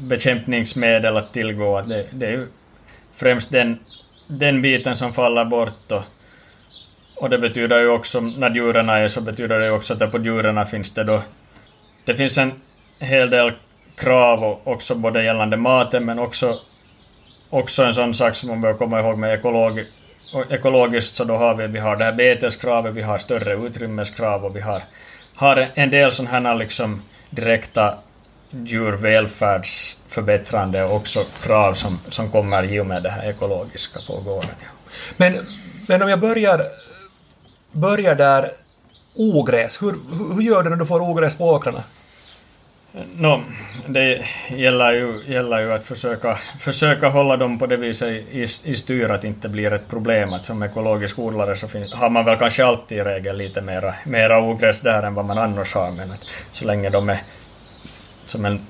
bekämpningsmedel 0.00 1.16
att 1.16 1.32
tillgå. 1.32 1.80
Det, 1.80 2.06
det 2.12 2.26
är 2.26 2.30
ju 2.30 2.46
främst 3.16 3.52
den, 3.52 3.78
den 4.26 4.62
biten 4.62 4.96
som 4.96 5.12
faller 5.12 5.44
bort. 5.44 5.92
Och, 5.92 6.02
och 7.20 7.30
det 7.30 7.38
betyder 7.38 7.78
ju 7.78 7.88
också, 7.88 8.20
när 8.20 8.50
djuren 8.50 8.88
är 8.88 9.08
så 9.08 9.20
betyder 9.20 9.58
det 9.58 9.70
också 9.70 9.94
att 9.94 10.12
på 10.12 10.18
djuren 10.18 10.66
finns 10.66 10.94
det 10.94 11.04
då... 11.04 11.22
Det 12.04 12.14
finns 12.14 12.38
en 12.38 12.52
hel 12.98 13.30
del 13.30 13.52
krav 13.96 14.58
också 14.64 14.94
både 14.94 15.24
gällande 15.24 15.56
maten 15.56 16.04
men 16.04 16.18
också, 16.18 16.54
också 17.50 17.82
en 17.82 17.94
sån 17.94 18.14
sak 18.14 18.34
som 18.34 18.48
man 18.48 18.60
bör 18.60 18.74
komma 18.74 19.00
ihåg 19.00 19.18
med 19.18 19.34
ekologi, 19.34 19.84
ekologiskt 20.50 21.16
så 21.16 21.24
då 21.24 21.36
har 21.36 21.54
vi, 21.54 21.66
vi 21.66 21.78
har 21.78 21.96
det 21.96 22.04
här 22.04 22.12
beteskravet, 22.12 22.94
vi 22.94 23.02
har 23.02 23.18
större 23.18 23.66
utrymmeskrav 23.66 24.44
och 24.44 24.56
vi 24.56 24.60
har, 24.60 24.82
har 25.36 25.70
en 25.74 25.90
del 25.90 26.12
sådana 26.12 26.48
här 26.48 26.54
liksom 26.54 27.02
direkta 27.30 27.94
djurvälfärdsförbättrande 28.50 30.84
också 30.84 31.24
krav 31.42 31.74
som, 31.74 31.98
som 32.08 32.30
kommer 32.30 32.72
i 32.72 32.80
och 32.80 32.86
med 32.86 33.02
det 33.02 33.10
här 33.10 33.30
ekologiska 33.30 34.00
på 34.06 34.20
gården. 34.20 34.50
Men, 35.16 35.46
men 35.88 36.02
om 36.02 36.08
jag 36.08 36.20
börjar, 36.20 36.66
börjar 37.72 38.14
där, 38.14 38.52
ogräs, 39.14 39.82
hur, 39.82 39.94
hur 40.34 40.42
gör 40.42 40.62
du 40.62 40.70
när 40.70 40.76
du 40.76 40.86
får 40.86 41.00
ogräs 41.00 41.38
på 41.38 41.48
åkrarna? 41.48 41.82
No, 43.18 43.42
det 43.86 44.26
gäller 44.48 44.92
ju, 44.92 45.22
gäller 45.26 45.60
ju 45.60 45.72
att 45.72 45.84
försöka, 45.84 46.34
försöka 46.58 47.08
hålla 47.08 47.36
dem 47.36 47.58
på 47.58 47.66
det 47.66 47.76
viset 47.76 48.08
i, 48.08 48.42
i 48.42 48.74
styr 48.76 49.10
att 49.10 49.22
det 49.22 49.28
inte 49.28 49.48
blir 49.48 49.72
ett 49.72 49.88
problem. 49.88 50.32
Att 50.32 50.44
som 50.44 50.62
ekologisk 50.62 51.18
odlare 51.18 51.56
så 51.56 51.68
finns, 51.68 51.92
har 51.92 52.10
man 52.10 52.24
väl 52.24 52.38
kanske 52.38 52.64
alltid 52.64 52.98
i 52.98 53.00
regel 53.02 53.36
lite 53.36 53.60
mera, 53.60 53.94
mera 54.04 54.40
ogräs 54.40 54.80
där 54.80 55.02
än 55.02 55.14
vad 55.14 55.24
man 55.24 55.38
annars 55.38 55.74
har, 55.74 55.90
men 55.90 56.10
att 56.10 56.26
så 56.50 56.64
länge 56.64 56.90
de 56.90 57.08
är 57.08 57.18
som 58.24 58.44
en 58.44 58.66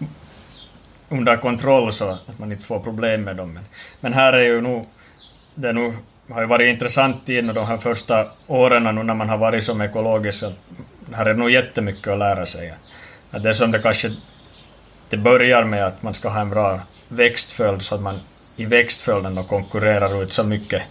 under 1.09 1.37
kontroll 1.37 1.92
så 1.92 2.09
att 2.09 2.38
man 2.38 2.52
inte 2.52 2.64
får 2.64 2.80
problem 2.80 3.25
med 3.25 3.37
dem. 3.37 3.52
Men, 3.54 3.64
men 4.00 4.12
här 4.12 4.33
är 4.33 4.45
ju 4.45 4.61
nog, 4.61 4.87
det 5.54 5.73
nu 5.73 5.95
har 6.30 6.40
ju 6.40 6.47
varit 6.47 6.68
intressant 6.68 7.26
tid 7.26 7.45
de 7.45 7.66
här 7.66 7.78
första 7.78 8.26
åren 8.47 8.83
nu 8.83 9.02
när 9.02 9.14
man 9.14 9.28
har 9.28 9.38
varit 9.38 9.64
som 9.64 9.80
ekologisk, 9.80 10.42
att 10.42 10.59
här 11.14 11.26
är 11.26 11.35
nog 11.35 11.50
jättemycket 11.50 12.09
att 12.09 12.18
lära 12.18 12.47
sig. 12.47 12.71
Att 12.71 12.86
det 13.30 13.54
som 13.54 13.73
det 13.73 13.78
kanske 13.78 14.11
det 15.11 15.16
börjar 15.16 15.64
med 15.64 15.87
att 15.87 16.02
man 16.02 16.14
ska 16.14 16.28
ha 16.28 16.40
en 16.40 16.50
bra 16.50 16.80
växtföljd 17.09 17.83
så 17.83 17.95
att 17.95 18.02
man 18.02 18.21
i 18.56 18.64
växtföljden 18.64 19.45
konkurrerar 19.45 20.23
ut 20.23 20.33
så 20.33 20.45
mycket 20.45 20.83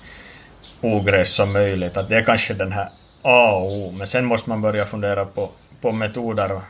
ogräs 0.81 1.35
som 1.35 1.53
möjligt. 1.53 1.97
Att 1.97 2.09
det 2.09 2.15
är 2.15 2.23
kanske 2.25 2.53
den 2.53 2.71
här 2.71 2.89
A 3.21 3.51
och 3.55 3.71
O, 3.71 3.91
men 3.91 4.07
sen 4.07 4.25
måste 4.25 4.49
man 4.49 4.61
börja 4.61 4.85
fundera 4.85 5.25
på, 5.25 5.51
på 5.81 5.91
metoder 5.91 6.51
och 6.51 6.61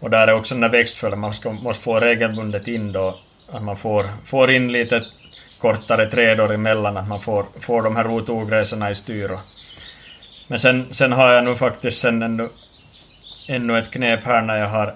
och 0.00 0.10
där 0.10 0.28
är 0.28 0.32
också 0.34 0.54
den 0.54 0.60
där 0.60 0.68
växtföljden, 0.68 1.20
man 1.20 1.34
ska, 1.34 1.52
måste 1.52 1.82
få 1.84 2.00
regelbundet 2.00 2.68
in 2.68 2.92
då, 2.92 3.20
att 3.46 3.62
man 3.62 3.76
får, 3.76 4.04
får 4.24 4.50
in 4.50 4.72
lite 4.72 5.04
kortare 5.58 6.10
trädor 6.10 6.52
emellan, 6.52 6.96
att 6.96 7.08
man 7.08 7.20
får, 7.20 7.46
får 7.60 7.82
de 7.82 7.96
här 7.96 8.04
rotogräsen 8.04 8.82
i 8.82 8.94
styr. 8.94 9.30
Men 10.46 10.58
sen, 10.58 10.92
sen 10.94 11.12
har 11.12 11.30
jag 11.32 11.44
nu 11.44 11.56
faktiskt 11.56 12.00
sen 12.00 12.22
ännu, 12.22 12.48
ännu 13.46 13.78
ett 13.78 13.90
knep 13.90 14.24
här 14.24 14.42
när 14.42 14.56
jag 14.56 14.68
har 14.68 14.94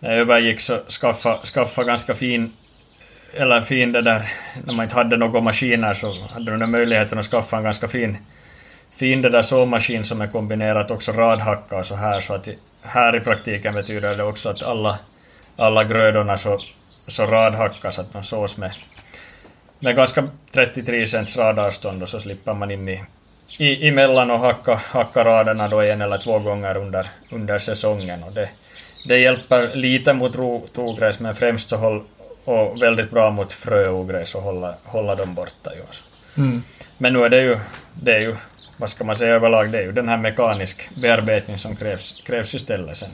när 0.00 0.10
jag 0.10 0.20
övergick 0.20 0.60
så 0.60 0.78
skaffa, 1.00 1.38
skaffa 1.44 1.84
ganska 1.84 2.14
fin 2.14 2.52
eller 3.34 3.60
fin 3.60 3.92
det 3.92 4.02
där, 4.02 4.32
när 4.66 4.74
man 4.74 4.84
inte 4.84 4.96
hade 4.96 5.16
några 5.16 5.40
maskiner 5.40 5.94
så 5.94 6.12
hade 6.32 6.56
du 6.56 6.66
möjligheten 6.66 7.18
att 7.18 7.24
skaffa 7.24 7.56
en 7.56 7.64
ganska 7.64 7.88
fin 7.88 8.16
fin 8.96 9.22
det 9.22 9.28
där 9.28 9.42
såmaskin 9.42 10.04
som 10.04 10.20
är 10.20 10.26
kombinerat 10.26 10.90
också 10.90 11.12
radhacka 11.12 11.76
och 11.76 11.86
så 11.86 11.94
här 11.94 12.20
så 12.20 12.34
att 12.34 12.48
här 12.82 13.16
i 13.16 13.20
praktiken 13.20 13.74
betyder 13.74 14.16
det 14.16 14.22
också 14.22 14.48
att 14.48 14.62
alla, 14.62 14.98
alla 15.56 15.84
grödorna 15.84 16.36
så, 16.36 16.58
så 16.88 17.26
radhackas 17.26 17.98
att 17.98 18.12
de 18.12 18.22
sås 18.22 18.56
med, 18.56 18.72
med 19.78 19.96
ganska 19.96 20.28
33 20.52 21.06
cents 21.06 21.36
radavstånd 21.36 22.02
och 22.02 22.08
så 22.08 22.20
slipper 22.20 22.54
man 22.54 22.70
in 22.70 22.88
i, 22.88 23.02
i, 23.58 23.88
emellan 23.88 24.30
och 24.30 24.38
hacka, 24.38 24.74
hacka 24.74 25.24
raderna 25.24 25.68
då 25.68 25.80
en 25.80 26.00
eller 26.00 26.18
två 26.18 26.38
gånger 26.38 26.76
under, 26.76 27.06
under 27.30 27.58
säsongen. 27.58 28.22
Och 28.22 28.34
det, 28.34 28.48
det 29.08 29.18
hjälper 29.18 29.74
lite 29.74 30.12
mot 30.12 30.36
rotogräs 30.36 31.20
men 31.20 31.34
främst 31.34 31.68
så 31.68 31.76
håll, 31.76 32.02
och 32.44 32.82
väldigt 32.82 33.10
bra 33.10 33.30
mot 33.30 33.52
fröogräs 33.52 34.34
och 34.34 34.42
hålla, 34.42 34.74
hålla 34.84 35.14
dem 35.14 35.34
borta. 35.34 35.70
Ju. 35.74 35.82
Mm. 36.42 36.62
Men 36.98 37.12
nu 37.12 37.24
är 37.24 37.28
det 37.28 37.42
ju, 37.42 37.58
det 37.94 38.14
är 38.14 38.20
ju 38.20 38.36
vad 38.76 38.90
ska 38.90 39.04
man 39.04 39.16
säga 39.16 39.34
överlag, 39.34 39.70
det 39.70 39.78
är 39.78 39.82
ju 39.82 39.92
den 39.92 40.08
här 40.08 40.16
mekanisk 40.16 40.90
bearbetning 40.94 41.58
som 41.58 41.76
krävs, 41.76 42.22
krävs 42.26 42.54
istället 42.54 42.96
sen. 42.96 43.10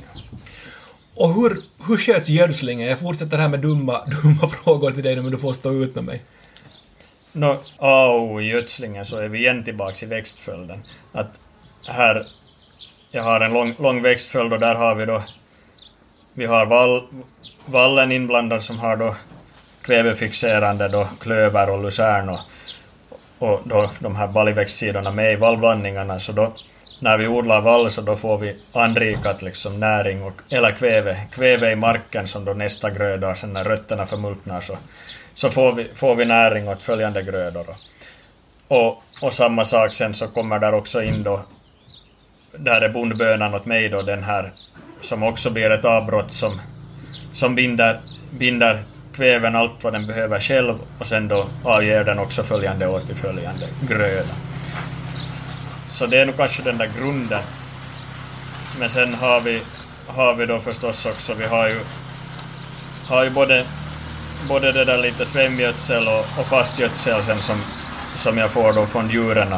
Och 1.15 1.35
hur, 1.35 1.57
hur 1.87 1.97
sköts 1.97 2.29
gödslingen? 2.29 2.89
Jag 2.89 2.99
fortsätter 2.99 3.39
här 3.39 3.49
med 3.49 3.61
dumma, 3.61 4.05
dumma 4.23 4.49
frågor 4.49 4.91
till 4.91 5.03
dig 5.03 5.17
men 5.17 5.31
du 5.31 5.39
får 5.39 5.53
stå 5.53 5.73
ut 5.73 5.95
med 5.95 6.05
mig. 6.05 6.23
No, 7.33 7.59
A 7.79 8.07
och 8.07 8.43
i 8.43 8.47
gödslingen 8.47 9.07
så 9.07 9.17
är 9.17 9.29
vi 9.29 9.39
igen 9.39 9.65
tillbaka 9.65 10.07
i 10.07 10.09
växtföljden. 10.09 10.83
Att 11.12 11.41
här, 11.87 12.27
jag 13.11 13.23
har 13.23 13.41
en 13.41 13.53
lång, 13.53 13.75
lång 13.79 14.03
växtföljd 14.03 14.53
och 14.53 14.61
där 14.61 14.75
har 14.75 14.95
vi 14.95 15.07
då, 15.07 15.23
vi 16.35 16.47
har 16.47 16.67
vall, 16.67 17.03
vallen 17.67 18.12
inblandad 18.12 18.62
som 18.62 18.79
har 18.79 18.97
då 18.97 19.17
kvävefixerande 19.83 20.89
då 20.89 21.09
klöver 21.21 21.71
och 21.71 21.83
lucern 21.83 22.29
och 22.29 22.41
och 23.43 23.61
då 23.65 23.91
de 24.01 24.17
här 24.17 24.29
baljväxtsidorna 24.29 25.11
med 25.11 25.33
i 25.33 25.37
vallblandningarna 25.37 26.21
så 26.21 26.33
då 26.33 26.53
när 27.01 27.19
vi 27.19 27.29
odlar 27.29 27.61
vall 27.61 27.91
så 27.91 28.01
då 28.01 28.17
får 28.17 28.39
vi 28.39 28.57
anrikat 28.73 29.43
liksom 29.43 29.81
näring 29.81 30.23
och, 30.23 30.41
eller 30.51 30.73
kväve, 30.73 31.17
kväve 31.33 31.73
i 31.73 31.77
marken 31.77 32.29
som 32.29 32.45
då 32.45 32.53
nästa 32.53 32.91
gröda, 32.91 33.29
och 33.29 33.37
sen 33.37 33.53
när 33.53 33.65
rötterna 33.65 34.07
förmultnar 34.07 34.61
så, 34.61 34.79
så 35.35 35.51
får, 35.51 35.73
vi, 35.73 35.85
får 35.95 36.15
vi 36.15 36.25
näring 36.25 36.69
åt 36.69 36.83
följande 36.83 37.23
grödor. 37.23 37.67
Och, 38.69 39.03
och 39.23 39.33
samma 39.33 39.65
sak 39.65 39.95
sen 39.95 40.15
så 40.15 40.29
kommer 40.29 40.59
där 40.59 40.75
också 40.75 41.03
in 41.03 41.23
då, 41.23 41.41
där 42.53 42.81
är 42.81 42.89
bondbönan 42.89 43.55
åt 43.55 43.67
mig 43.67 43.89
då 43.89 44.03
den 44.03 44.23
här 44.23 44.53
som 45.01 45.23
också 45.23 45.51
blir 45.51 45.71
ett 45.71 45.85
avbrott 45.85 46.33
som, 46.33 46.61
som 47.33 47.55
binder, 47.55 48.01
binder 48.31 48.79
kväven 49.12 49.57
allt 49.57 49.85
vad 49.85 49.93
den 49.93 50.07
behöver 50.07 50.41
själv 50.41 50.79
och 50.99 51.07
sen 51.07 51.29
då 51.29 51.47
avger 51.62 52.05
den 52.05 52.19
också 52.19 52.43
följande 52.43 52.87
år 52.87 53.01
till 53.01 53.17
följande 53.17 53.67
gröda. 53.81 54.35
Så 55.91 56.07
det 56.07 56.19
är 56.19 56.27
nog 56.27 56.37
kanske 56.37 56.62
den 56.62 56.79
där 56.79 56.91
grunden. 56.99 57.43
Men 58.79 58.91
sen 58.91 59.15
har 59.15 59.41
vi, 59.41 59.62
har 60.07 60.35
vi 60.35 60.47
då 60.47 60.61
förstås 60.61 61.07
också, 61.07 61.35
vi 61.35 61.45
har 61.45 61.69
ju, 61.69 61.81
har 63.09 63.25
ju 63.25 63.31
både, 63.31 63.67
både 64.49 64.73
det 64.73 64.85
där 64.85 64.99
lite 64.99 65.27
svämgödsel 65.27 66.09
och, 66.09 66.39
och 66.39 66.47
fastgödsel 66.49 67.23
sen 67.23 67.43
som, 67.43 67.65
som 68.15 68.39
jag 68.39 68.53
får 68.53 68.73
då 68.73 68.87
från 68.87 69.11
djuren 69.11 69.55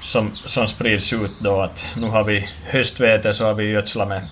som, 0.00 0.32
som 0.44 0.66
sprids 0.66 1.12
ut 1.12 1.30
då 1.38 1.60
att 1.60 1.86
nu 1.96 2.06
har 2.06 2.24
vi 2.24 2.48
höstvete 2.64 3.32
så 3.32 3.44
har 3.44 3.54
vi 3.54 3.64
gödslat 3.64 4.08
med 4.08 4.22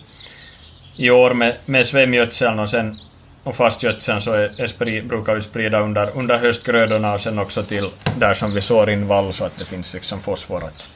i 0.96 1.10
år 1.10 1.34
med, 1.34 1.56
med 1.64 1.86
svämgödseln 1.86 2.58
och 2.58 2.68
sen 2.68 2.98
och 3.44 3.56
fastgödseln 3.56 4.20
så 4.20 4.32
är, 4.32 4.60
är 4.60 4.66
spri, 4.66 5.02
brukar 5.02 5.34
vi 5.34 5.42
sprida 5.42 5.80
under, 5.80 6.18
under 6.18 6.38
höstgrödorna 6.38 7.14
och 7.14 7.20
sen 7.20 7.38
också 7.38 7.62
till 7.62 7.90
där 8.18 8.34
som 8.34 8.54
vi 8.54 8.60
sår 8.60 8.90
in 8.90 9.06
vall 9.06 9.32
så 9.32 9.44
att 9.44 9.56
det 9.58 9.64
finns 9.64 9.94
liksom 9.94 10.20
fosfor. 10.20 10.64
Att, 10.64 10.88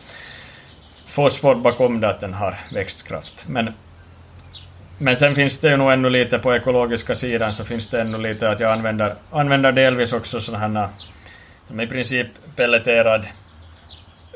fosfor 1.06 1.54
bakom 1.54 2.00
det 2.00 2.08
att 2.08 2.20
den 2.20 2.34
har 2.34 2.58
växtkraft. 2.68 3.44
Men, 3.48 3.74
men 4.98 5.16
sen 5.16 5.34
finns 5.34 5.60
det 5.60 5.70
ju 5.70 5.76
nog 5.76 5.92
ännu 5.92 6.10
lite 6.10 6.38
på 6.38 6.54
ekologiska 6.54 7.14
sidan 7.14 7.54
så 7.54 7.64
finns 7.64 7.90
det 7.90 8.00
ännu 8.00 8.18
lite 8.18 8.50
att 8.50 8.60
jag 8.60 8.72
använder, 8.72 9.14
använder 9.30 9.72
delvis 9.72 10.12
också 10.12 10.40
sådana 10.40 10.80
här 11.68 11.82
i 11.82 11.86
princip 11.86 12.26
pelleterad 12.56 13.26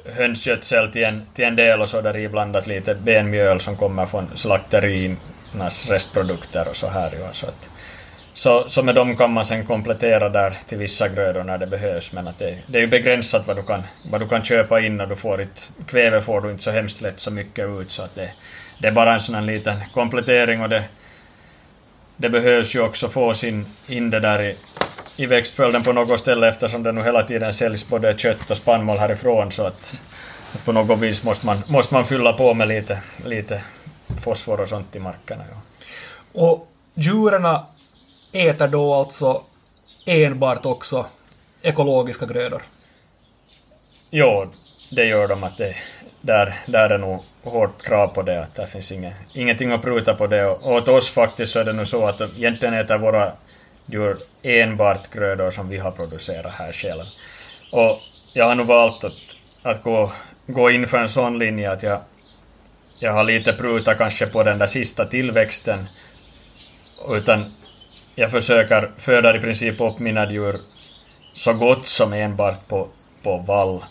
hönsgödsel 0.05 0.89
till 0.93 1.05
en, 1.05 1.27
till 1.35 1.45
en 1.45 1.57
del 1.57 1.81
och 1.81 1.89
så 1.89 2.01
där 2.01 2.17
iblandat 2.17 2.67
lite 2.67 2.95
benmjöl 2.95 3.61
som 3.61 3.77
kommer 3.77 4.07
från 4.07 4.31
slakteriernas 4.37 5.89
restprodukter 5.89 6.69
och 6.69 6.77
så 6.77 6.89
här. 6.89 7.13
Ja, 7.21 7.33
så 7.33 7.47
att, 7.47 7.71
så, 8.33 8.65
så 8.69 8.83
med 8.83 8.95
dem 8.95 9.17
kan 9.17 9.33
man 9.33 9.47
sen 9.47 9.67
komplettera 9.67 10.29
där 10.29 10.57
till 10.67 10.79
vissa 10.79 11.09
grödor 11.09 11.45
när 11.45 11.59
det 11.59 11.67
behövs, 11.67 12.13
men 12.13 12.29
att 12.29 12.39
det, 12.39 12.59
det 12.67 12.79
är 12.79 12.83
ju 12.83 12.89
begränsat 12.89 13.47
vad 13.47 13.57
du, 13.57 13.63
kan, 13.63 13.83
vad 14.03 14.21
du 14.21 14.29
kan 14.29 14.45
köpa 14.45 14.81
in 14.81 15.01
och 15.01 15.09
du 15.09 15.17
får 15.17 15.41
ett, 15.41 15.71
kväve 15.87 16.21
får 16.21 16.41
du 16.41 16.51
inte 16.51 16.63
så 16.63 16.71
hemskt 16.71 17.01
lätt 17.01 17.21
så 17.21 17.31
mycket 17.31 17.69
ut, 17.69 17.91
så 17.91 18.03
att 18.03 18.15
det, 18.15 18.31
det 18.81 18.89
är 18.89 18.93
bara 18.93 19.15
en 19.15 19.21
sån 19.21 19.35
här 19.35 19.43
liten 19.43 19.77
komplettering 19.95 20.63
och 20.63 20.69
det, 20.69 20.85
det 22.17 22.29
behövs 22.29 22.75
ju 22.75 22.81
också 22.81 23.09
få 23.09 23.35
sin, 23.35 23.67
in 23.89 24.11
det 24.11 24.21
där 24.21 24.43
i, 24.43 24.57
i 25.17 25.27
växtföljden 25.27 25.83
på 25.83 25.93
något 25.93 26.21
ställe 26.21 26.49
eftersom 26.49 26.83
det 26.83 26.93
nu 26.93 27.03
hela 27.03 27.23
tiden 27.23 27.55
säljs 27.55 27.89
både 27.89 28.19
kött 28.19 28.51
och 28.51 28.57
spannmål 28.57 28.99
härifrån 28.99 29.53
så 29.53 29.67
att, 29.67 30.03
att 30.55 30.65
på 30.65 30.73
något 30.73 30.99
vis 30.99 31.25
måste 31.25 31.47
man, 31.47 31.63
måste 31.67 31.95
man 31.95 32.05
fylla 32.05 32.33
på 32.33 32.55
med 32.55 32.69
lite, 32.69 33.01
lite 33.25 33.63
fosfor 34.21 34.61
och 34.61 34.69
sånt 34.69 34.97
i 34.97 34.99
markerna. 34.99 35.45
Ja. 35.51 35.57
Och 36.33 36.69
djuren 36.95 37.47
äter 38.33 38.69
då 38.69 38.95
alltså 38.95 39.43
enbart 40.07 40.67
också 40.67 41.07
ekologiska 41.63 42.27
grödor? 42.27 42.63
Jo, 44.11 44.51
det 44.91 45.05
gör 45.05 45.29
de. 45.29 45.45
att 45.45 45.57
det, 45.57 45.77
där, 46.21 46.55
där 46.67 46.91
är 46.91 46.99
nog 46.99 47.23
hårt 47.45 47.83
krav 47.83 48.09
på 48.09 48.23
det, 48.23 48.41
att 48.41 48.55
det 48.55 48.67
finns 48.67 48.93
inget, 48.93 49.15
ingenting 49.33 49.73
att 49.73 49.83
pruta 49.83 50.15
på 50.15 50.27
det. 50.27 50.47
Och 50.47 50.73
åt 50.73 50.89
oss 50.89 51.11
faktiskt 51.11 51.53
så 51.53 51.59
är 51.59 51.65
det 51.65 51.73
nog 51.73 51.87
så 51.87 52.07
att 52.07 52.21
egentligen 52.21 52.75
äter 52.75 52.99
våra 52.99 53.33
djur 53.87 54.17
enbart 54.43 55.11
grödor 55.11 55.51
som 55.51 55.69
vi 55.69 55.79
har 55.79 55.91
producerat 55.91 56.53
här 56.53 56.73
själv. 56.73 57.05
Och 57.73 57.99
jag 58.33 58.45
har 58.45 58.55
nog 58.55 58.67
valt 58.67 59.05
att, 59.05 59.37
att 59.63 59.83
gå, 59.83 60.13
gå 60.47 60.71
in 60.71 60.89
för 60.89 60.99
en 60.99 61.09
sån 61.09 61.39
linje 61.39 61.71
att 61.71 61.83
jag, 61.83 62.01
jag 62.99 63.13
har 63.13 63.25
lite 63.25 63.53
prutat 63.53 63.99
kanske 63.99 64.27
på 64.27 64.43
den 64.43 64.59
där 64.59 64.67
sista 64.67 65.05
tillväxten, 65.05 65.89
utan 67.09 67.53
jag 68.15 68.31
försöker 68.31 68.91
föda 68.99 69.37
i 69.37 69.41
princip 69.41 69.81
upp 69.81 69.99
mina 69.99 70.33
djur 70.33 70.57
så 71.33 71.53
gott 71.53 71.87
som 71.87 72.13
enbart 72.13 72.69
på, 72.69 72.89
på 73.23 73.37
vall. 73.37 73.85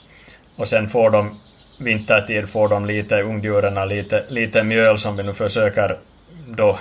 Och 0.56 0.68
sen 0.68 0.88
får 0.88 1.10
de 1.10 1.40
vintertid 1.80 2.50
får 2.50 2.70
de 2.70 2.86
lite 2.86 3.22
ungdjuren 3.22 3.90
lite, 3.90 4.26
lite 4.30 4.64
mjöl 4.64 4.98
som 4.98 5.18
vi 5.18 5.24
nu 5.24 5.34
försöker 5.34 5.98
då 6.48 6.80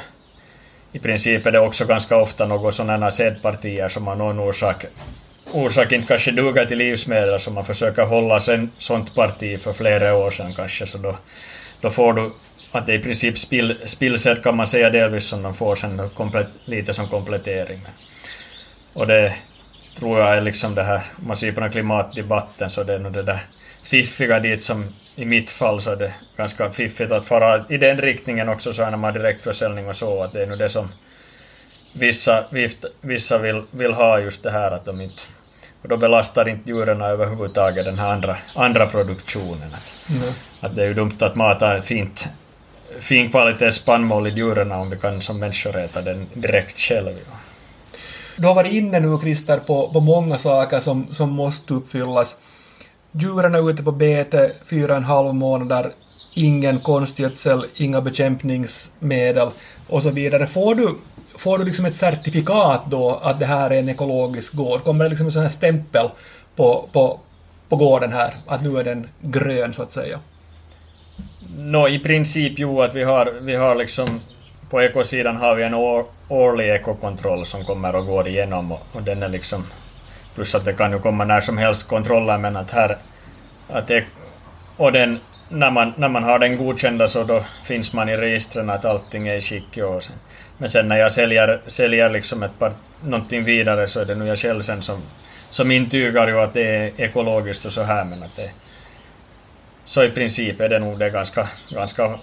i 0.92 0.98
princip 0.98 1.46
är 1.46 1.50
det 1.50 1.58
också 1.58 1.84
ganska 1.84 2.16
ofta 2.16 2.46
något 2.46 2.74
sådana 2.74 3.10
sädpartier 3.10 3.88
som 3.88 4.08
av 4.08 4.18
någon 4.18 4.40
orsak, 4.40 4.84
orsak 5.52 5.92
inte 5.92 6.08
kanske 6.08 6.30
duger 6.30 6.66
till 6.66 6.78
livsmedel 6.78 7.40
så 7.40 7.50
man 7.50 7.64
försöker 7.64 8.02
hålla 8.02 8.40
sen 8.40 8.70
sånt 8.78 9.14
parti 9.14 9.60
för 9.60 9.72
flera 9.72 10.16
år 10.16 10.30
sedan 10.30 10.54
kanske 10.54 10.86
så 10.86 10.98
då, 10.98 11.16
då 11.80 11.90
får 11.90 12.12
du 12.12 12.30
att 12.72 12.86
det 12.86 12.94
i 12.94 12.98
princip 12.98 13.38
spill, 13.38 13.76
spillsätt 13.84 14.42
kan 14.42 14.56
man 14.56 14.66
säga 14.66 14.90
delvis 14.90 15.24
som 15.24 15.42
de 15.42 15.54
får 15.54 15.76
sen 15.76 16.10
komplett, 16.14 16.48
lite 16.64 16.94
som 16.94 17.08
komplettering. 17.08 17.80
Och 18.92 19.06
det 19.06 19.34
tror 19.98 20.20
jag 20.20 20.36
är 20.36 20.40
liksom 20.40 20.74
det 20.74 20.84
här, 20.84 21.02
om 21.18 21.28
man 21.28 21.36
ser 21.36 21.52
på 21.52 21.60
den 21.60 21.72
klimatdebatten 21.72 22.70
så 22.70 22.82
det 22.82 22.94
är 22.94 22.98
nog 22.98 23.12
det 23.12 23.22
där 23.22 23.40
fiffiga 23.88 24.40
dit 24.40 24.62
som 24.62 24.94
i 25.16 25.24
mitt 25.24 25.50
fall 25.50 25.80
så 25.80 25.90
är 25.90 25.96
det 25.96 26.14
ganska 26.36 26.70
fiffigt 26.70 27.12
att 27.12 27.26
fara 27.26 27.64
i 27.68 27.76
den 27.76 27.98
riktningen 27.98 28.48
också 28.48 28.72
så 28.72 28.82
här 28.82 28.90
när 28.90 28.98
man 28.98 29.12
har 29.12 29.18
direktförsäljning 29.18 29.88
och 29.88 29.96
så 29.96 30.22
att 30.22 30.32
det 30.32 30.42
är 30.42 30.46
nog 30.46 30.58
det 30.58 30.68
som 30.68 30.88
vissa, 31.92 32.44
vissa 33.00 33.38
vill, 33.38 33.62
vill 33.70 33.92
ha 33.92 34.20
just 34.20 34.42
det 34.42 34.50
här 34.50 34.70
att 34.70 34.84
de 34.84 35.00
inte 35.00 35.22
och 35.82 35.88
då 35.88 35.96
belastar 35.96 36.48
inte 36.48 36.70
djuren 36.70 37.02
överhuvudtaget 37.02 37.84
den 37.84 37.98
här 37.98 38.12
andra, 38.12 38.36
andra 38.54 38.86
produktionen. 38.86 39.74
Att, 39.74 40.10
mm. 40.10 40.32
att 40.60 40.76
det 40.76 40.82
är 40.82 40.86
ju 40.86 40.94
dumt 40.94 41.16
att 41.20 41.34
mata 41.34 41.82
fint 41.82 42.28
fin 43.00 43.30
kvalitet 43.30 43.72
spannmål 43.72 44.26
i 44.26 44.30
djuren 44.30 44.72
om 44.72 44.90
vi 44.90 44.96
kan 44.96 45.22
som 45.22 45.38
människor 45.38 45.76
äta 45.76 46.02
den 46.02 46.26
direkt 46.34 46.78
själv. 46.78 47.18
Du 48.36 48.46
har 48.46 48.54
varit 48.54 48.72
inne 48.72 49.00
nu, 49.00 49.18
Christer, 49.22 49.58
på, 49.58 49.92
på 49.92 50.00
många 50.00 50.38
saker 50.38 50.80
som, 50.80 51.14
som 51.14 51.30
måste 51.30 51.74
uppfyllas. 51.74 52.40
Djuren 53.20 53.54
är 53.54 53.70
ute 53.70 53.82
på 53.82 53.92
bete 53.92 54.52
fyra 54.64 54.92
och 54.92 54.96
en 54.96 55.04
halv 55.04 55.34
månader, 55.34 55.92
ingen 56.34 56.80
konstgödsel, 56.80 57.66
inga 57.76 58.00
bekämpningsmedel 58.00 59.48
och 59.88 60.02
så 60.02 60.10
vidare. 60.10 60.46
Får 60.46 60.74
du, 60.74 60.94
får 61.38 61.58
du 61.58 61.64
liksom 61.64 61.84
ett 61.84 61.94
certifikat 61.94 62.82
då 62.90 63.20
att 63.22 63.38
det 63.38 63.46
här 63.46 63.70
är 63.70 63.78
en 63.78 63.88
ekologisk 63.88 64.54
gård? 64.54 64.84
Kommer 64.84 65.04
det 65.04 65.10
liksom 65.10 65.26
en 65.26 65.32
sån 65.32 65.42
här 65.42 65.48
stämpel 65.48 66.10
på, 66.56 66.88
på, 66.92 67.20
på 67.68 67.76
gården 67.76 68.12
här, 68.12 68.34
att 68.46 68.62
nu 68.62 68.78
är 68.78 68.84
den 68.84 69.08
grön 69.20 69.72
så 69.72 69.82
att 69.82 69.92
säga? 69.92 70.20
No, 71.56 71.88
i 71.88 71.98
princip 71.98 72.58
jo, 72.58 72.82
att 72.82 72.94
vi 72.94 73.02
har, 73.02 73.26
vi 73.40 73.54
har 73.54 73.74
liksom 73.74 74.20
på 74.70 74.82
ekosidan 74.82 75.36
har 75.36 75.56
vi 75.56 75.62
en 75.62 75.74
år, 75.74 76.04
årlig 76.28 76.68
ekokontroll 76.68 77.46
som 77.46 77.64
kommer 77.64 77.96
och 77.96 78.06
går 78.06 78.28
igenom 78.28 78.72
och, 78.72 78.86
och, 78.92 79.02
den 79.02 79.22
är 79.22 79.28
liksom 79.28 79.64
plus 80.38 80.54
att 80.54 80.64
det 80.64 80.72
kan 80.72 80.92
ju 80.92 80.98
komma 80.98 81.24
när 81.24 81.40
som 81.40 81.58
helst 81.58 81.88
kontroller 81.88 82.38
men 82.38 82.56
att 82.56 82.70
här 82.70 82.96
att 83.68 83.88
det, 83.88 84.04
och 84.76 84.92
den 84.92 85.20
när 85.48 85.70
man, 85.70 85.92
när 85.96 86.08
man 86.08 86.24
har 86.24 86.38
den 86.38 86.56
godkända 86.56 87.08
så 87.08 87.24
då 87.24 87.44
finns 87.62 87.92
man 87.92 88.08
i 88.08 88.16
registren 88.16 88.70
att 88.70 88.84
allting 88.84 89.28
är 89.28 89.36
i 89.36 89.40
skick 89.40 89.76
och 89.76 90.02
sen, 90.02 90.16
men 90.58 90.68
sen 90.68 90.88
när 90.88 90.98
jag 90.98 91.12
säljer, 91.12 91.60
säljer 91.66 92.10
liksom 92.10 92.42
ett 92.42 92.58
par, 92.58 92.72
någonting 93.00 93.44
vidare 93.44 93.86
så 93.86 94.00
är 94.00 94.04
det 94.04 94.14
nu 94.14 94.26
jag 94.26 94.38
själv 94.38 94.62
sen 94.62 94.82
som, 94.82 95.02
som 95.50 95.70
intygar 95.70 96.28
ju 96.28 96.40
att 96.40 96.54
det 96.54 96.66
är 96.66 97.00
ekologiskt 97.00 97.64
och 97.64 97.72
så 97.72 97.82
här 97.82 98.04
men 98.04 98.22
att 98.22 98.36
det 98.36 98.50
så 99.84 100.04
i 100.04 100.10
princip 100.10 100.60
är 100.60 100.68
det 100.68 100.78
nog 100.78 100.98
det 100.98 101.10
ganska, 101.10 101.48
ganska 101.68 102.18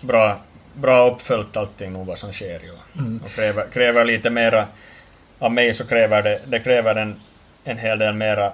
bra, 0.00 0.40
bra 0.74 1.10
uppföljt 1.10 1.56
allting 1.56 1.92
nog 1.92 2.06
vad 2.06 2.18
som 2.18 2.32
sker 2.32 2.60
ju. 2.60 2.72
Mm. 2.98 3.20
Och 3.24 3.30
kräver, 3.30 3.66
kräver 3.72 4.04
lite 4.04 4.30
mera 4.30 4.66
av 5.38 5.52
mig 5.52 5.74
så 5.74 5.86
kräver 5.86 6.22
det, 6.22 6.40
det 6.46 6.60
kräver 6.60 6.94
en, 6.94 7.20
en 7.66 7.78
hel 7.78 7.98
del 7.98 8.14
mera, 8.14 8.52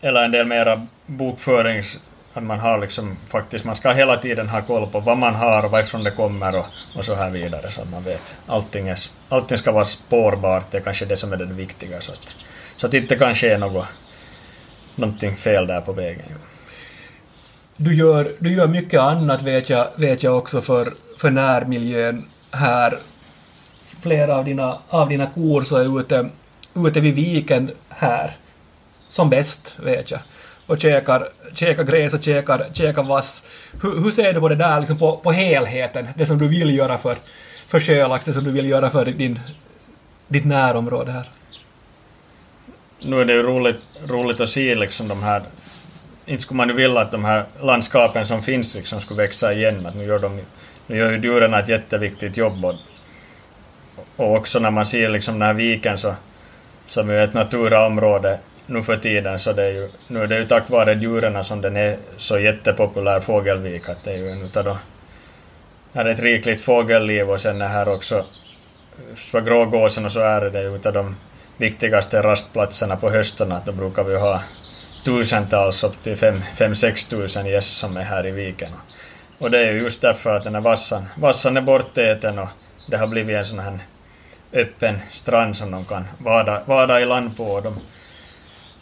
eller 0.00 0.24
en 0.24 0.30
del 0.30 0.46
mera 0.46 0.86
bokförings 1.06 2.00
att 2.38 2.44
man 2.44 2.58
har 2.58 2.78
liksom 2.78 3.16
faktiskt, 3.26 3.64
man 3.64 3.76
ska 3.76 3.92
hela 3.92 4.16
tiden 4.16 4.48
ha 4.48 4.62
koll 4.62 4.86
på 4.86 5.00
vad 5.00 5.18
man 5.18 5.34
har 5.34 5.64
och 5.64 5.70
varifrån 5.70 6.04
det 6.04 6.10
kommer 6.10 6.56
och, 6.56 6.66
och 6.94 7.04
så 7.04 7.14
här 7.14 7.30
vidare 7.30 7.68
så 7.68 7.82
att 7.82 7.90
man 7.90 8.02
vet. 8.02 8.38
Allting, 8.46 8.88
är, 8.88 8.98
allting 9.28 9.58
ska 9.58 9.72
vara 9.72 9.84
spårbart, 9.84 10.70
det 10.70 10.78
är 10.78 10.82
kanske 10.82 11.04
det 11.04 11.16
som 11.16 11.32
är 11.32 11.36
det 11.36 11.44
viktiga 11.44 12.00
så 12.00 12.12
att, 12.12 12.34
så 12.76 12.86
att 12.86 12.92
det 12.92 12.98
inte 12.98 13.16
kan 13.16 13.34
ske 13.34 13.58
något, 13.58 13.86
någonting 14.94 15.36
fel 15.36 15.66
där 15.66 15.80
på 15.80 15.92
vägen. 15.92 16.26
Du 17.76 17.94
gör, 17.94 18.32
du 18.38 18.54
gör 18.54 18.68
mycket 18.68 19.00
annat 19.00 19.42
vet 19.42 19.70
jag, 19.70 19.88
vet 19.96 20.22
jag 20.22 20.38
också 20.38 20.62
för, 20.62 20.92
för 21.18 21.30
närmiljön 21.30 22.30
här. 22.50 22.98
Flera 24.02 24.36
av 24.36 24.44
dina, 24.44 24.78
av 24.88 25.08
dina 25.08 25.26
kor 25.26 25.80
är 25.80 26.00
ute, 26.00 26.28
ute 26.74 27.00
vid 27.00 27.14
viken 27.14 27.70
här. 27.88 28.36
Som 29.08 29.30
bäst, 29.30 29.74
vet 29.76 30.10
jag. 30.10 30.20
och 30.66 30.80
käkar, 30.80 31.28
käkar 31.54 31.84
gräs 31.84 32.14
och 32.14 32.22
käkar, 32.22 32.66
käkar 32.72 33.02
vass. 33.02 33.46
Hur, 33.82 34.02
hur 34.02 34.10
ser 34.10 34.32
du 34.32 34.40
på 34.40 34.48
det 34.48 34.54
där 34.54 34.80
liksom 34.80 34.98
på, 34.98 35.16
på 35.16 35.32
helheten, 35.32 36.08
det 36.16 36.26
som 36.26 36.38
du 36.38 36.48
vill 36.48 36.76
göra 36.76 36.98
för, 36.98 37.16
för 37.68 37.80
Sjölax, 37.80 38.24
det 38.24 38.32
som 38.32 38.44
du 38.44 38.50
vill 38.50 38.68
göra 38.68 38.90
för 38.90 39.04
din, 39.04 39.40
ditt 40.28 40.44
närområde 40.44 41.12
här? 41.12 41.28
Nu 43.00 43.20
är 43.20 43.24
det 43.24 43.32
ju 43.32 43.42
roligt, 43.42 43.80
roligt 44.06 44.40
att 44.40 44.48
se 44.48 44.74
liksom 44.74 45.08
de 45.08 45.22
här 45.22 45.42
inte 46.28 46.42
skulle 46.42 46.56
man 46.56 46.68
ju 46.68 46.74
vilja 46.74 47.00
att 47.00 47.10
de 47.10 47.24
här 47.24 47.44
landskapen 47.60 48.26
som 48.26 48.42
finns 48.42 48.74
liksom 48.74 49.00
skulle 49.00 49.22
växa 49.22 49.52
igen, 49.52 49.86
att 49.86 49.94
nu 49.94 50.04
gör, 50.04 50.18
de, 50.18 50.40
nu 50.86 50.96
gör 50.96 51.10
ju 51.10 51.18
djuren 51.18 51.54
ett 51.54 51.68
jätteviktigt 51.68 52.36
jobb. 52.36 52.64
Och, 52.64 52.74
och 54.16 54.36
också 54.36 54.58
när 54.58 54.70
man 54.70 54.86
ser 54.86 55.08
liksom 55.08 55.34
den 55.34 55.46
här 55.46 55.54
viken 55.54 55.98
så, 55.98 56.14
som 56.86 57.10
är 57.10 57.20
ett 57.20 57.34
naturområde, 57.34 58.38
nu 58.68 58.82
för 58.82 58.96
tiden, 58.96 59.38
så 59.38 59.52
det 59.52 59.62
är 59.62 59.70
ju, 59.70 59.88
nu 60.08 60.22
är 60.22 60.26
det 60.26 60.38
ju 60.38 60.44
tack 60.44 60.70
vare 60.70 60.94
djuren 60.94 61.44
som 61.44 61.60
den 61.60 61.76
är 61.76 61.96
så 62.16 62.38
jättepopulär 62.38 63.20
fågelvik, 63.20 63.88
att 63.88 64.04
det 64.04 64.12
är 64.12 64.16
ju 64.16 64.30
en 64.30 64.42
utav 64.42 64.64
de, 64.64 64.78
här 65.94 66.04
är 66.04 66.10
ett 66.10 66.22
rikligt 66.22 66.60
fågelliv 66.60 67.30
och 67.30 67.40
sen 67.40 67.62
är 67.62 67.68
här 67.68 67.88
också 67.88 68.24
för 69.14 69.40
grågåsen 69.40 70.04
och 70.04 70.12
så 70.12 70.20
är 70.20 70.40
det 70.40 70.62
ju 70.62 70.76
utav 70.76 70.92
de 70.92 71.16
viktigaste 71.56 72.22
rastplatserna 72.22 72.96
på 72.96 73.10
höstarna, 73.10 73.62
då 73.66 73.72
brukar 73.72 74.04
vi 74.04 74.16
ha 74.16 74.42
tusentals, 75.04 75.84
upp 75.84 76.00
till 76.00 76.14
5-6 76.14 77.10
tusen 77.10 77.46
gäss 77.46 77.66
som 77.66 77.96
är 77.96 78.02
här 78.02 78.26
i 78.26 78.30
viken. 78.30 78.70
Och 79.38 79.50
det 79.50 79.58
är 79.58 79.72
ju 79.72 79.82
just 79.82 80.02
därför 80.02 80.36
att 80.36 80.44
den 80.44 80.54
här 80.54 80.62
vassan, 80.62 81.04
vassan 81.16 81.56
är 81.56 81.60
bortäten 81.60 82.38
och 82.38 82.48
det 82.86 82.96
har 82.96 83.06
blivit 83.06 83.36
en 83.36 83.44
sån 83.44 83.58
här 83.58 83.78
öppen 84.52 84.98
strand 85.10 85.56
som 85.56 85.70
de 85.70 85.84
kan 85.84 86.04
vada, 86.18 86.62
vada 86.66 87.00
i 87.00 87.04
land 87.04 87.36
på. 87.36 87.44
Och 87.44 87.62
de, 87.62 87.74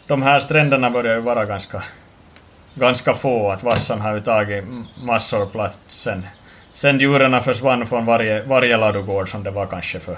de 0.07 0.21
här 0.21 0.39
stränderna 0.39 0.89
börjar 0.89 1.15
ju 1.15 1.21
vara 1.21 1.45
ganska, 1.45 1.83
ganska 2.75 3.13
få, 3.13 3.51
att 3.51 3.63
vassan 3.63 4.01
har 4.01 4.13
ju 4.13 4.21
tagit 4.21 4.63
massor 5.03 5.45
plats 5.45 5.79
sen, 5.87 6.25
sen 6.73 6.99
djuren 6.99 7.41
försvann 7.41 7.87
från 7.87 8.05
varje, 8.05 8.43
varje 8.43 8.77
ladugård 8.77 9.29
som 9.29 9.43
det 9.43 9.51
var 9.51 9.65
kanske 9.65 9.99
för, 9.99 10.17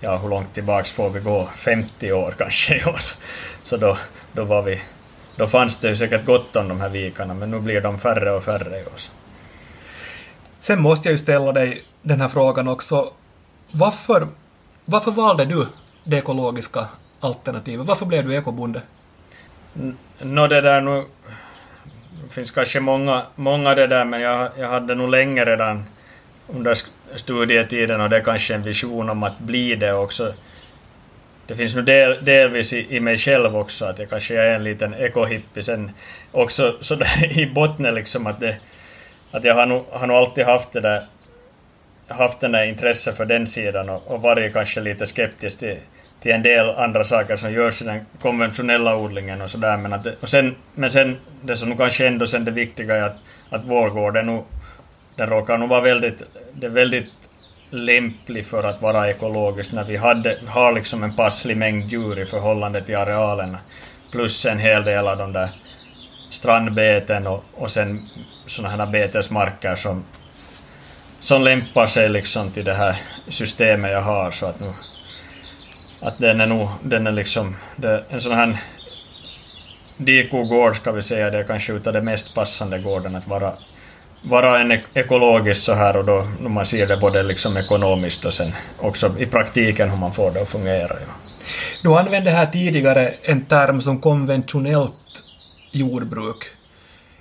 ja 0.00 0.16
hur 0.16 0.28
långt 0.28 0.54
tillbaks 0.54 0.92
får 0.92 1.10
vi 1.10 1.20
gå, 1.20 1.48
50 1.54 2.12
år 2.12 2.34
kanske 2.38 2.76
i 2.80 2.84
år. 2.84 3.00
Så 3.62 3.76
då, 3.76 3.96
då 4.32 4.44
var 4.44 4.62
vi 4.62 4.80
då 5.36 5.46
fanns 5.46 5.76
det 5.78 5.88
ju 5.88 5.96
säkert 5.96 6.24
gott 6.24 6.56
om 6.56 6.68
de 6.68 6.80
här 6.80 6.88
vikarna, 6.88 7.34
men 7.34 7.50
nu 7.50 7.60
blir 7.60 7.80
de 7.80 7.98
färre 7.98 8.32
och 8.32 8.44
färre 8.44 8.80
i 8.80 8.84
år. 8.84 9.00
Sen 10.60 10.82
måste 10.82 11.08
jag 11.08 11.12
ju 11.12 11.18
ställa 11.18 11.52
dig 11.52 11.82
den 12.02 12.20
här 12.20 12.28
frågan 12.28 12.68
också. 12.68 13.12
Varför, 13.72 14.28
varför 14.84 15.10
valde 15.10 15.44
du 15.44 15.66
det 16.04 16.16
ekologiska 16.16 16.88
alternativet? 17.20 17.86
Varför 17.86 18.06
blev 18.06 18.28
du 18.28 18.36
ekobonde? 18.36 18.82
Nå, 20.18 20.46
det 20.46 20.60
där 20.60 20.80
nu... 20.80 21.04
Det 22.26 22.32
finns 22.34 22.50
kanske 22.50 22.80
många, 22.80 23.22
många 23.34 23.74
det 23.74 23.86
där, 23.86 24.04
men 24.04 24.20
jag, 24.20 24.50
jag 24.58 24.68
hade 24.68 24.94
nog 24.94 25.10
länge 25.10 25.44
redan 25.44 25.84
under 26.48 26.76
studietiden 27.16 28.00
och 28.00 28.10
det 28.10 28.16
är 28.16 28.20
kanske 28.20 28.54
en 28.54 28.62
vision 28.62 29.10
om 29.10 29.22
att 29.22 29.38
bli 29.38 29.76
det 29.76 29.92
också. 29.92 30.34
Det 31.46 31.56
finns 31.56 31.74
nu 31.74 31.82
del, 31.82 32.24
delvis 32.24 32.72
i, 32.72 32.96
i 32.96 33.00
mig 33.00 33.16
själv 33.16 33.56
också 33.56 33.84
att 33.84 33.98
jag 33.98 34.10
kanske 34.10 34.40
är 34.40 34.54
en 34.54 34.64
liten 34.64 34.94
ekohippie. 34.94 35.62
Sen 35.62 35.90
också 36.32 36.76
sådär 36.80 37.38
i 37.38 37.46
botten 37.46 37.94
liksom 37.94 38.26
att 38.26 38.40
det 38.40 38.56
att 39.30 39.44
jag 39.44 39.54
har 39.54 39.66
nog, 39.66 39.84
har 39.90 40.06
nog 40.06 40.16
alltid 40.16 40.44
haft 40.44 40.72
det 40.72 40.80
där 40.80 41.02
haft 42.08 42.40
den 42.40 42.52
där 42.52 42.64
intresse 42.64 43.12
för 43.12 43.24
den 43.24 43.46
sidan 43.46 43.88
och, 43.88 44.06
och 44.06 44.22
varit 44.22 44.52
kanske 44.52 44.80
lite 44.80 45.06
skeptisk 45.06 45.58
till, 45.58 45.78
till 46.20 46.32
en 46.32 46.42
del 46.42 46.70
andra 46.70 47.04
saker 47.04 47.36
som 47.36 47.52
görs 47.52 47.82
i 47.82 47.84
den 47.84 48.06
konventionella 48.20 48.96
odlingen 48.96 49.42
och 49.42 49.50
sådär 49.50 49.76
men 49.76 49.92
att 49.92 50.04
det, 50.04 50.14
och 50.20 50.28
sen, 50.28 50.56
men 50.74 50.90
sen 50.90 51.16
det 51.42 51.56
som 51.56 51.68
nog 51.68 51.78
kanske 51.78 52.06
ändå 52.06 52.26
sen 52.26 52.44
det 52.44 52.50
viktiga 52.50 52.96
är 52.96 53.02
att, 53.02 53.16
att 53.50 53.64
vår 53.64 53.90
gård 53.90 54.14
den 55.16 55.28
råkar 55.28 55.58
nog 55.58 55.68
vara 55.68 55.80
väldigt, 55.80 56.22
det 56.52 56.66
är 56.66 56.70
väldigt 56.70 57.12
lämplig 57.70 58.46
för 58.46 58.62
att 58.64 58.82
vara 58.82 59.10
ekologisk 59.10 59.72
när 59.72 59.84
vi 59.84 59.96
hade, 59.96 60.38
har 60.46 60.72
liksom 60.72 61.02
en 61.02 61.16
passlig 61.16 61.56
mängd 61.56 61.92
djur 61.92 62.18
i 62.18 62.26
förhållande 62.26 62.82
till 62.82 62.96
arealen. 62.96 63.56
Plus 64.10 64.46
en 64.46 64.58
hel 64.58 64.84
del 64.84 65.08
av 65.08 65.16
de 65.16 65.32
där 65.32 65.48
strandbeten 66.28 67.26
och, 67.26 67.44
och 67.52 67.70
sen 67.70 68.10
sådana 68.46 68.76
här 68.76 68.92
betesmarker 68.92 69.74
som, 69.74 70.04
som 71.20 71.42
lämpar 71.42 71.86
sig 71.86 72.08
liksom 72.08 72.50
till 72.50 72.64
det 72.64 72.74
här 72.74 72.96
systemet 73.28 73.92
jag 73.92 74.02
har 74.02 74.30
så 74.30 74.46
att 74.46 74.60
nu 74.60 74.72
att 76.00 76.18
den 76.18 76.40
är 76.40 76.46
nog, 76.46 76.68
den 76.82 77.06
är 77.06 77.12
liksom, 77.12 77.56
det, 77.76 78.04
en 78.10 78.20
sån 78.20 78.32
här 78.32 78.58
dikogård, 79.96 80.76
ska 80.76 80.92
vi 80.92 81.02
säga, 81.02 81.30
det 81.30 81.38
är 81.38 81.44
kanske 81.44 81.72
utav 81.72 81.92
de 81.92 82.00
mest 82.02 82.34
passande 82.34 82.78
gården 82.78 83.16
att 83.16 83.28
vara 83.28 83.52
vara 84.20 84.60
en 84.60 84.80
ekologisk 84.94 85.62
så 85.62 85.74
här 85.74 85.96
och 85.96 86.04
då 86.04 86.26
när 86.40 86.48
man 86.48 86.66
ser 86.66 86.86
det 86.86 86.96
både 86.96 87.22
liksom 87.22 87.56
ekonomiskt 87.56 88.24
och 88.24 88.34
sen 88.34 88.52
också 88.78 89.18
i 89.18 89.26
praktiken 89.26 89.90
hur 89.90 89.96
man 89.96 90.12
får 90.12 90.30
det 90.30 90.42
att 90.42 90.48
fungera. 90.48 90.96
Ja. 91.00 91.14
Du 91.82 91.98
använde 91.98 92.30
här 92.30 92.46
tidigare 92.46 93.14
en 93.22 93.44
term 93.44 93.80
som 93.80 94.00
konventionellt 94.00 95.22
jordbruk. 95.72 96.44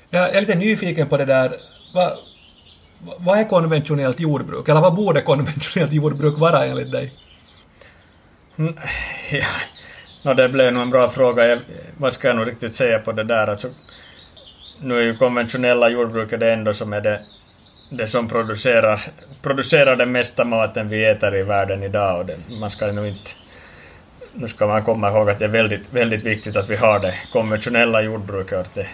Jag 0.09 0.35
är 0.35 0.41
lite 0.41 0.55
nyfiken 0.55 1.07
på 1.07 1.17
det 1.17 1.25
där. 1.25 1.51
Vad, 1.91 2.13
vad 2.97 3.39
är 3.39 3.43
konventionellt 3.43 4.19
jordbruk? 4.19 4.69
Eller 4.69 4.81
vad 4.81 4.95
borde 4.95 5.21
konventionellt 5.21 5.93
jordbruk 5.93 6.37
vara 6.37 6.65
enligt 6.65 6.91
dig? 6.91 7.13
Mm, 8.57 8.75
ja, 9.31 9.45
no, 10.21 10.33
det 10.33 10.49
blev 10.49 10.73
nog 10.73 10.83
en 10.83 10.89
bra 10.89 11.09
fråga. 11.09 11.47
Jag, 11.47 11.59
vad 11.97 12.13
ska 12.13 12.27
jag 12.27 12.37
nog 12.37 12.47
riktigt 12.47 12.75
säga 12.75 12.99
på 12.99 13.11
det 13.11 13.23
där? 13.23 13.47
Alltså, 13.47 13.69
nu 14.79 14.97
är 14.97 15.03
ju 15.03 15.17
konventionella 15.17 15.89
jordbruket 15.89 16.39
det 16.39 16.53
enda 16.53 16.73
som 16.73 16.93
är 16.93 17.01
det, 17.01 17.21
det 17.89 18.07
som 18.07 18.27
producerar, 18.27 19.01
producerar 19.41 19.95
den 19.95 20.11
mesta 20.11 20.45
maten 20.45 20.89
vi 20.89 21.05
äter 21.05 21.35
i 21.35 21.43
världen 21.43 21.83
idag 21.83 22.19
och 22.19 22.25
det, 22.25 22.37
man 22.49 22.69
ska 22.69 22.91
nog 22.91 23.07
inte 23.07 23.31
nu 24.33 24.47
ska 24.47 24.67
man 24.67 24.83
komma 24.83 25.09
ihåg 25.09 25.29
att 25.29 25.39
det 25.39 25.45
är 25.45 25.49
väldigt, 25.49 25.93
väldigt 25.93 26.23
viktigt 26.23 26.55
att 26.55 26.69
vi 26.69 26.75
har 26.75 26.99
det 26.99 27.15
konventionella 27.29 28.01
jordbruket. 28.01 28.73
Det, 28.73 28.87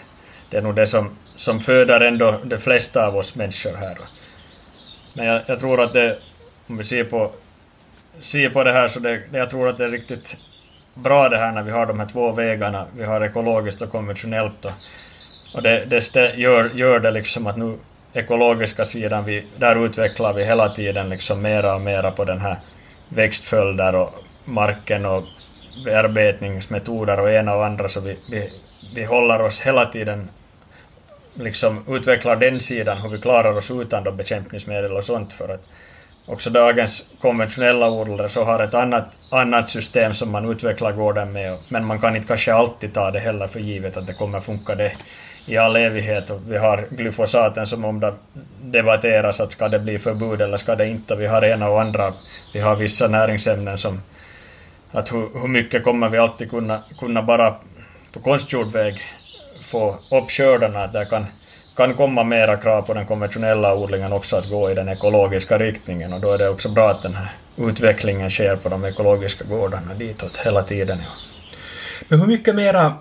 det 0.50 0.58
är 0.58 0.62
nog 0.62 0.76
det 0.76 0.88
som, 0.88 1.17
som 1.36 1.60
föder 1.60 2.02
ändå 2.02 2.41
de 2.43 2.58
flesta 2.58 3.08
av 3.08 3.15
oss 3.15 3.36
människor 3.36 3.74
här. 3.74 3.97
Men 5.13 5.26
jag, 5.26 5.41
jag 5.47 5.60
tror 5.60 5.82
att 5.82 5.93
det, 5.93 6.17
om 6.67 6.78
vi 6.78 6.84
ser 6.84 7.04
på, 7.04 7.32
ser 8.19 8.50
på 8.50 8.63
det 8.63 8.71
här 8.71 8.88
så 8.88 9.00
det, 9.00 9.21
jag 9.34 9.50
tror 9.50 9.69
att 9.69 9.78
det 9.78 9.86
är 9.86 9.89
riktigt 9.89 10.38
bra 10.93 11.30
det 11.30 11.38
här 11.38 11.52
när 11.52 11.63
vi 11.63 11.71
har 11.71 11.86
de 11.86 12.00
här 12.00 12.08
två 12.08 12.32
vägarna. 12.32 12.88
Vi 12.97 13.04
har 13.04 13.21
ekologiskt 13.21 13.82
och 13.82 13.91
konventionellt. 13.91 14.65
Och 14.65 14.71
och 15.52 15.62
det, 15.63 15.86
det 15.86 16.36
gör, 16.36 16.71
gör 16.76 17.00
det 17.00 17.12
liksom 17.12 17.47
att 17.47 17.58
nu 17.58 17.78
ekologiska 18.13 18.86
sidan, 18.86 19.26
vi, 19.26 19.47
där 19.58 19.86
utvecklar 19.86 20.34
vi 20.34 20.43
hela 20.45 20.69
tiden 20.69 21.10
liksom 21.10 21.41
mera 21.41 21.76
och 21.76 21.82
mera 21.82 22.12
på 22.12 22.26
den 22.26 22.41
här 22.41 22.60
växtföljder 23.10 23.95
och 23.95 24.26
marken 24.45 25.06
och 25.06 25.24
bearbetningsmetoder 25.74 27.19
och 27.19 27.32
ena 27.32 27.56
och 27.56 27.65
andra 27.65 27.89
så 27.89 28.02
vi, 28.02 28.17
vi, 28.26 28.50
vi 28.80 29.04
håller 29.04 29.41
oss 29.41 29.62
hela 29.62 29.86
tiden 29.86 30.30
liksom 31.34 31.86
utvecklar 31.88 32.36
den 32.36 32.60
sidan 32.60 33.02
hur 33.02 33.10
vi 33.10 33.17
klarar 33.17 33.58
oss 33.58 33.71
utan 33.71 34.04
då 34.04 34.12
bekämpningsmedel 34.12 34.91
och 34.91 35.04
sånt 35.04 35.34
för 35.34 35.50
att 35.50 35.69
också 36.26 36.50
dagens 36.50 37.10
konventionella 37.22 37.90
odlare 37.90 38.30
så 38.30 38.44
har 38.44 38.64
ett 38.64 38.74
annat, 38.74 39.18
annat 39.30 39.70
system 39.70 40.14
som 40.14 40.32
man 40.32 40.52
utvecklar 40.52 40.92
gården 40.92 41.32
med 41.32 41.58
men 41.68 41.86
man 41.86 42.00
kan 42.00 42.16
inte 42.16 42.28
kanske 42.28 42.54
alltid 42.54 42.94
ta 42.94 43.12
det 43.12 43.20
heller 43.20 43.48
för 43.48 43.60
givet 43.60 43.98
att 43.98 44.08
det 44.08 44.14
kommer 44.14 44.40
funka 44.40 44.76
det 44.76 44.92
i 45.46 45.58
all 45.58 45.76
evighet 45.76 46.30
och 46.30 46.40
vi 46.48 46.58
har 46.58 46.86
glyfosaten 46.90 47.68
som 47.68 47.86
om 47.86 48.00
det 48.00 48.14
debatteras 48.62 49.40
att 49.40 49.52
ska 49.52 49.68
det 49.68 49.80
bli 49.80 50.00
förbud 50.00 50.42
eller 50.42 50.58
ska 50.58 50.76
det 50.76 50.88
inte. 50.88 51.16
Vi 51.16 51.26
har 51.28 51.46
ena 51.46 51.70
och 51.70 51.82
andra. 51.82 52.14
Vi 52.52 52.60
har 52.60 52.76
vissa 52.76 53.08
näringsämnen 53.08 53.78
som 53.78 54.02
att 54.92 55.14
hur, 55.14 55.40
hur 55.42 55.48
mycket 55.48 55.84
kommer 55.84 56.10
vi 56.10 56.18
alltid 56.18 56.50
kunna, 56.50 56.82
kunna 57.00 57.22
bara 57.22 57.56
på 58.14 58.20
konstgjord 58.20 58.72
väg 58.72 59.02
få 59.62 59.96
upp 60.10 60.32
skördarna. 60.32 60.88
Där 60.88 61.06
kan, 61.06 61.26
kan 61.76 61.96
komma 61.96 62.24
mera 62.24 62.58
krav 62.58 62.82
på 62.82 62.94
den 62.94 63.06
konventionella 63.06 63.76
odlingen 63.76 64.14
också 64.14 64.36
att 64.36 64.50
gå 64.50 64.72
i 64.72 64.76
den 64.76 64.90
ekologiska 64.90 65.58
riktningen 65.58 66.14
och 66.14 66.20
då 66.20 66.32
är 66.32 66.38
det 66.38 66.50
också 66.50 66.70
bra 66.70 66.90
att 66.90 67.04
den 67.04 67.16
här 67.16 67.32
utvecklingen 67.58 68.30
sker 68.30 68.56
på 68.56 68.70
de 68.70 68.86
ekologiska 68.86 69.44
gårdarna 69.44 69.94
ditåt 69.94 70.38
hela 70.38 70.64
tiden. 70.64 70.98
Ja. 71.00 71.12
Men 72.08 72.20
hur 72.20 72.28
mycket 72.28 72.56
mera 72.56 72.94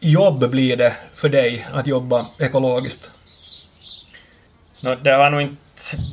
jobb 0.00 0.50
blir 0.50 0.76
det 0.76 0.92
för 1.14 1.28
dig 1.28 1.66
att 1.72 1.86
jobba 1.86 2.26
ekologiskt? 2.38 3.10
No, 4.84 4.94
det 5.02 5.10
har 5.10 5.30
nog 5.30 5.40
inte 5.42 5.60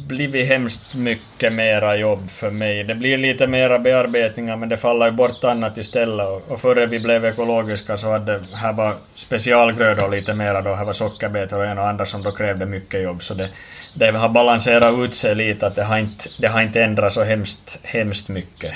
blivit 0.08 0.48
hemskt 0.48 0.96
mycket 0.96 1.54
mera 1.54 1.96
jobb 1.96 2.30
för 2.30 2.50
mig. 2.50 2.84
Det 2.84 2.96
blir 2.96 3.18
lite 3.18 3.48
mera 3.48 3.80
bearbetningar 3.80 4.56
men 4.56 4.70
det 4.70 4.78
faller 4.78 5.06
ju 5.06 5.12
bort 5.12 5.44
annat 5.44 5.78
istället. 5.78 6.28
Och, 6.28 6.52
och 6.52 6.62
före 6.62 6.86
vi 6.86 7.00
blev 7.00 7.26
ekologiska 7.26 7.98
så 7.98 8.12
hade 8.12 8.42
här 8.54 8.74
var 8.74 8.94
specialgrödor 9.16 10.10
lite 10.10 10.34
mera 10.34 10.62
då. 10.62 10.76
Här 10.76 10.86
var 10.86 10.94
sockerbetor 10.94 11.60
och 11.60 11.66
en 11.66 11.78
och 11.78 11.88
andra 11.88 12.06
som 12.06 12.24
då 12.24 12.32
krävde 12.32 12.66
mycket 12.66 13.02
jobb. 13.04 13.24
Så 13.24 13.34
det, 13.34 13.50
det 13.96 14.12
har 14.12 14.30
balanserat 14.30 15.00
ut 15.00 15.16
sig 15.16 15.36
lite 15.36 15.68
att 15.68 15.76
det 15.76 15.84
har 15.84 15.98
inte, 15.98 16.30
det 16.40 16.48
har 16.48 16.62
inte 16.62 16.84
ändrat 16.84 17.14
så 17.14 17.24
hemskt, 17.24 17.80
hemskt 17.84 18.30
mycket 18.30 18.74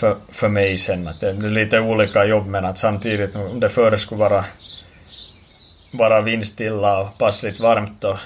för, 0.00 0.16
för 0.32 0.48
mig 0.48 0.78
sen. 0.78 1.08
Att 1.08 1.20
det 1.20 1.34
blir 1.34 1.50
lite 1.50 1.80
olika 1.80 2.24
jobb 2.24 2.46
men 2.46 2.64
att 2.64 2.78
samtidigt 2.78 3.36
om 3.36 3.60
det 3.60 3.68
före 3.68 3.98
skulle 3.98 4.20
vara 4.20 4.44
vara 5.90 6.20
vindstilla 6.20 7.00
och 7.00 7.18
passligt 7.18 7.60
varmt 7.60 8.04
och 8.04 8.18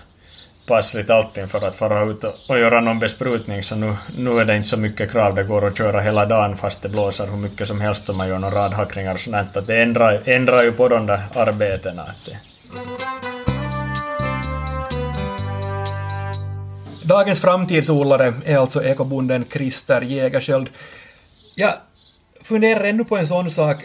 passligt 0.68 1.10
allting 1.10 1.48
för 1.48 1.66
att 1.66 1.74
fara 1.74 2.10
ut 2.10 2.24
och, 2.24 2.34
och 2.48 2.58
göra 2.58 2.80
någon 2.80 2.98
besprutning 2.98 3.62
så 3.62 3.76
nu, 3.76 3.96
nu 4.16 4.40
är 4.40 4.44
det 4.44 4.56
inte 4.56 4.68
så 4.68 4.76
mycket 4.76 5.12
krav. 5.12 5.34
Det 5.34 5.44
går 5.44 5.66
att 5.66 5.78
köra 5.78 6.00
hela 6.00 6.26
dagen 6.26 6.56
fast 6.56 6.82
det 6.82 6.88
blåser 6.88 7.26
hur 7.26 7.36
mycket 7.36 7.68
som 7.68 7.80
helst 7.80 8.10
om 8.10 8.16
man 8.16 8.28
gör 8.28 8.38
några 8.38 8.64
radhackningar 8.64 9.14
och 9.14 9.20
sånt. 9.20 9.56
Att 9.56 9.66
det 9.66 9.82
ändrar, 9.82 10.20
ändrar 10.24 10.62
ju 10.62 10.72
på 10.72 10.88
de 10.88 11.06
där 11.06 11.20
arbetena. 11.34 12.14
Dagens 17.04 17.40
framtidsodlare 17.40 18.34
är 18.44 18.58
alltså 18.58 18.84
ekobonden 18.84 19.44
Christer 19.52 20.00
Jägerskiöld. 20.00 20.70
Jag 21.54 21.72
funderar 22.42 22.84
ännu 22.84 23.04
på 23.04 23.16
en 23.16 23.26
sån 23.26 23.50
sak. 23.50 23.76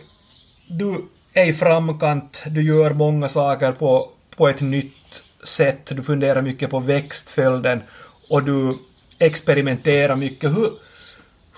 Du 0.68 1.02
är 1.34 1.46
i 1.46 1.54
framkant, 1.54 2.44
du 2.46 2.64
gör 2.64 2.92
många 2.92 3.30
saker 3.30 3.72
på, 3.72 4.10
på 4.36 4.48
ett 4.48 4.62
nytt 4.62 5.24
sätt, 5.44 5.86
du 5.86 6.04
funderar 6.04 6.42
mycket 6.42 6.70
på 6.70 6.80
växtföljden 6.80 7.84
och 8.30 8.44
du 8.44 8.78
experimenterar 9.20 10.16
mycket. 10.16 10.52
Hur, 10.52 10.72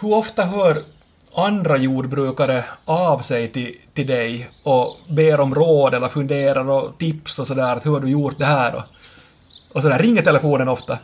hur 0.02 0.14
ofta 0.14 0.44
hör 0.44 0.78
andra 1.36 1.78
jordbrukare 1.78 2.64
av 2.86 3.20
sig 3.20 3.48
till, 3.52 3.76
till 3.94 4.08
dig 4.08 4.50
och 4.64 4.98
ber 5.08 5.40
om 5.40 5.56
råd 5.56 5.94
eller 5.94 6.08
funderar 6.08 6.70
och 6.70 6.98
tips 6.98 7.40
och 7.40 7.48
sådär, 7.48 7.82
hur 7.84 7.92
har 7.92 8.00
du 8.00 8.10
gjort 8.10 8.38
det 8.38 8.46
här 8.46 8.76
och, 8.76 8.84
och 9.74 9.82
sådär. 9.82 10.00
Ringer 10.00 10.22
telefonen 10.22 10.68
ofta? 10.68 11.00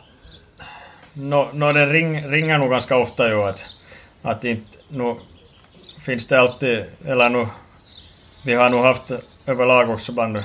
Nå, 1.12 1.44
no, 1.44 1.66
no, 1.66 1.72
den 1.72 1.92
ring, 1.92 2.28
ringer 2.28 2.58
nog 2.58 2.70
ganska 2.70 2.96
ofta 2.96 3.28
ju 3.28 3.42
att, 3.42 3.64
att 4.22 4.44
inte, 4.44 4.78
nu 4.88 5.16
finns 6.00 6.26
det 6.26 6.40
alltid, 6.40 6.84
eller 7.06 7.28
nu, 7.28 7.46
vi 8.44 8.54
har 8.54 8.70
nog 8.70 8.84
haft 8.84 9.12
överlag 9.46 9.90
också 9.90 10.12
bland 10.12 10.44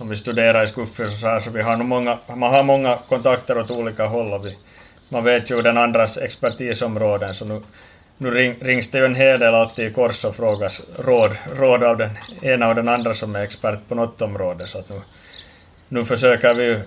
som 0.00 0.08
vi 0.08 0.16
studerar 0.16 0.62
i 0.62 0.66
Skuffis 0.66 1.06
och 1.06 1.18
så 1.18 1.28
här, 1.28 1.40
så 1.40 1.50
vi 1.50 1.62
har 1.62 1.76
nog 1.76 1.86
många, 1.86 2.18
man 2.36 2.50
har 2.52 2.62
många 2.62 2.98
kontakter 3.08 3.58
åt 3.58 3.70
olika 3.70 4.06
håll 4.06 4.32
och 4.32 4.46
vi, 4.46 4.56
man 5.08 5.24
vet 5.24 5.50
ju 5.50 5.62
den 5.62 5.78
andras 5.78 6.18
expertisområden 6.18 7.34
så 7.34 7.44
nu, 7.44 7.60
nu 8.18 8.30
ring, 8.30 8.54
rings 8.60 8.90
det 8.90 8.98
ju 8.98 9.04
en 9.04 9.14
hel 9.14 9.40
del 9.40 9.54
alltid 9.54 9.86
i 9.86 9.92
kors 9.92 10.24
och 10.24 10.36
frågas 10.36 10.82
råd, 10.98 11.30
råd 11.56 11.84
av 11.84 11.96
den 11.96 12.10
ena 12.42 12.68
och 12.68 12.74
den 12.74 12.88
andra 12.88 13.14
som 13.14 13.36
är 13.36 13.42
expert 13.42 13.88
på 13.88 13.94
något 13.94 14.22
område 14.22 14.66
så 14.66 14.78
att 14.78 14.88
nu, 14.88 15.00
nu 15.88 16.04
försöker 16.04 16.54
vi 16.54 16.64
ju, 16.64 16.80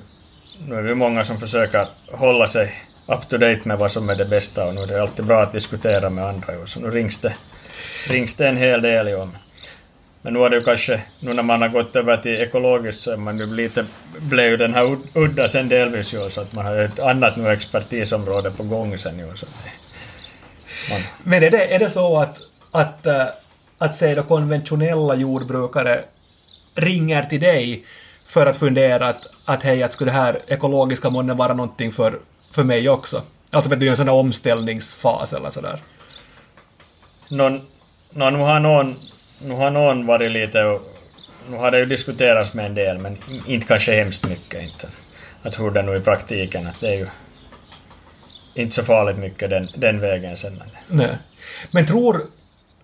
nu 0.68 0.76
är 0.76 0.82
vi 0.82 0.96
många 0.96 1.24
som 1.24 1.40
försöker 1.40 1.88
hålla 2.12 2.48
sig 2.48 2.74
up 3.08 3.30
to 3.30 3.38
date 3.38 3.62
med 3.64 3.78
vad 3.78 3.92
som 3.92 4.10
är 4.10 4.16
det 4.16 4.26
bästa 4.26 4.68
och 4.68 4.76
nu 4.76 4.82
är 4.82 4.88
det 4.88 5.02
alltid 5.02 5.26
bra 5.26 5.42
att 5.42 5.52
diskutera 5.52 6.10
med 6.10 6.26
andra 6.26 6.68
så 6.68 6.80
nu 6.80 6.90
rings 6.90 7.22
det, 7.22 7.36
rings 8.10 8.36
det 8.36 8.48
en 8.48 8.58
hel 8.58 8.82
del 8.82 9.16
om 9.16 9.38
men 10.24 10.34
nu 10.34 10.40
har 10.40 10.50
det 10.50 10.56
ju 10.56 10.64
kanske, 10.64 11.02
nu 11.20 11.34
när 11.34 11.44
man 11.44 11.62
har 11.62 11.70
gått 11.70 11.96
över 11.96 12.18
till 12.18 12.42
ekologiskt 12.42 13.02
så 13.02 13.12
är 13.12 13.18
man 13.18 13.40
ju 13.40 13.46
lite, 13.46 13.86
blev 14.20 14.50
ju 14.50 14.58
den 14.58 14.74
här 14.74 14.98
udda 15.14 15.48
sen 15.48 15.70
delvis 15.70 16.14
ju 16.14 16.30
så 16.30 16.42
att 16.42 16.54
man 16.54 16.66
har 16.66 16.76
ett 16.76 17.00
annat 17.00 17.36
nu 17.36 17.50
expertisområde 17.50 18.52
på 18.52 18.64
gång 18.64 18.98
sen 18.98 19.20
ju 19.20 19.36
så. 19.36 19.46
Man. 20.90 21.02
Men 21.24 21.44
är 21.44 21.52
det, 21.52 21.76
är 21.76 21.80
det 21.80 21.90
så 21.90 22.18
att, 22.18 22.38
att, 22.72 23.06
äh, 23.06 23.26
att 23.78 23.96
säga 23.96 24.16
då 24.16 24.24
konventionella 24.24 25.16
jordbrukare 25.16 26.04
ringer 26.76 27.24
till 27.24 27.40
dig 27.40 27.86
för 28.28 28.46
att 28.46 28.58
fundera 28.58 29.08
att, 29.08 29.28
att 29.46 29.64
hej, 29.64 29.84
att 29.84 29.94
skulle 29.94 30.12
det 30.12 30.18
här 30.18 30.42
ekologiska 30.48 31.10
månne 31.10 31.34
vara 31.34 31.54
någonting 31.54 31.92
för, 31.92 32.20
för 32.52 32.64
mig 32.64 32.90
också? 32.90 33.22
Alltså 33.52 33.70
för 33.70 33.76
att 33.76 33.80
du 33.80 33.86
är 33.86 33.92
en 33.92 33.98
sån 33.98 34.06
där 34.06 34.14
omställningsfas 34.14 35.34
eller 35.34 35.50
sådär? 35.50 35.80
Någon, 37.30 37.62
någon, 38.10 38.36
har 38.36 38.60
någon 38.60 38.96
nu 39.44 39.54
har 39.54 39.72
någon 39.72 40.06
varit 40.06 40.32
lite 40.32 40.64
och 40.64 40.82
nu 41.50 41.58
har 41.58 41.72
det 41.72 41.80
ju 41.80 41.86
diskuterats 41.86 42.54
med 42.54 42.66
en 42.66 42.76
del 42.76 42.98
men 42.98 43.18
inte 43.48 43.68
kanske 43.68 43.96
hemskt 43.96 44.30
mycket 44.30 44.64
inte. 44.64 44.88
Att 45.42 45.60
hur 45.60 45.72
det 45.72 45.82
nu 45.82 45.98
i 45.98 46.00
praktiken, 46.00 46.68
att 46.68 46.80
det 46.80 46.88
är 46.88 46.98
ju 46.98 47.08
inte 48.54 48.76
så 48.76 48.84
farligt 48.84 49.18
mycket 49.18 49.50
den, 49.50 49.68
den 49.76 50.00
vägen 50.00 50.38
sen. 50.38 50.64
Nej. 50.88 51.18
Men 51.72 51.86
tror, 51.86 52.22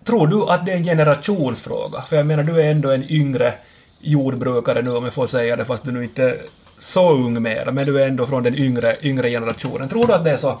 tror 0.04 0.26
du 0.26 0.42
att 0.42 0.66
det 0.66 0.72
är 0.72 0.76
en 0.76 0.84
generationsfråga? 0.84 2.02
För 2.02 2.16
jag 2.16 2.26
menar, 2.26 2.42
du 2.42 2.62
är 2.62 2.70
ändå 2.70 2.90
en 2.90 3.10
yngre 3.10 3.54
jordbrukare 4.00 4.82
nu 4.82 4.90
om 4.90 5.04
jag 5.04 5.14
får 5.14 5.26
säga 5.26 5.56
det, 5.56 5.64
fast 5.64 5.84
du 5.84 5.92
nu 5.92 6.04
inte 6.04 6.22
är 6.22 6.38
så 6.78 7.12
ung 7.12 7.42
mer, 7.42 7.70
men 7.70 7.86
du 7.86 8.02
är 8.02 8.06
ändå 8.06 8.26
från 8.26 8.42
den 8.42 8.54
yngre, 8.54 8.96
yngre 9.02 9.30
generationen. 9.30 9.88
Tror 9.88 10.06
du 10.06 10.12
att 10.12 10.24
det 10.24 10.30
är 10.30 10.36
så 10.36 10.58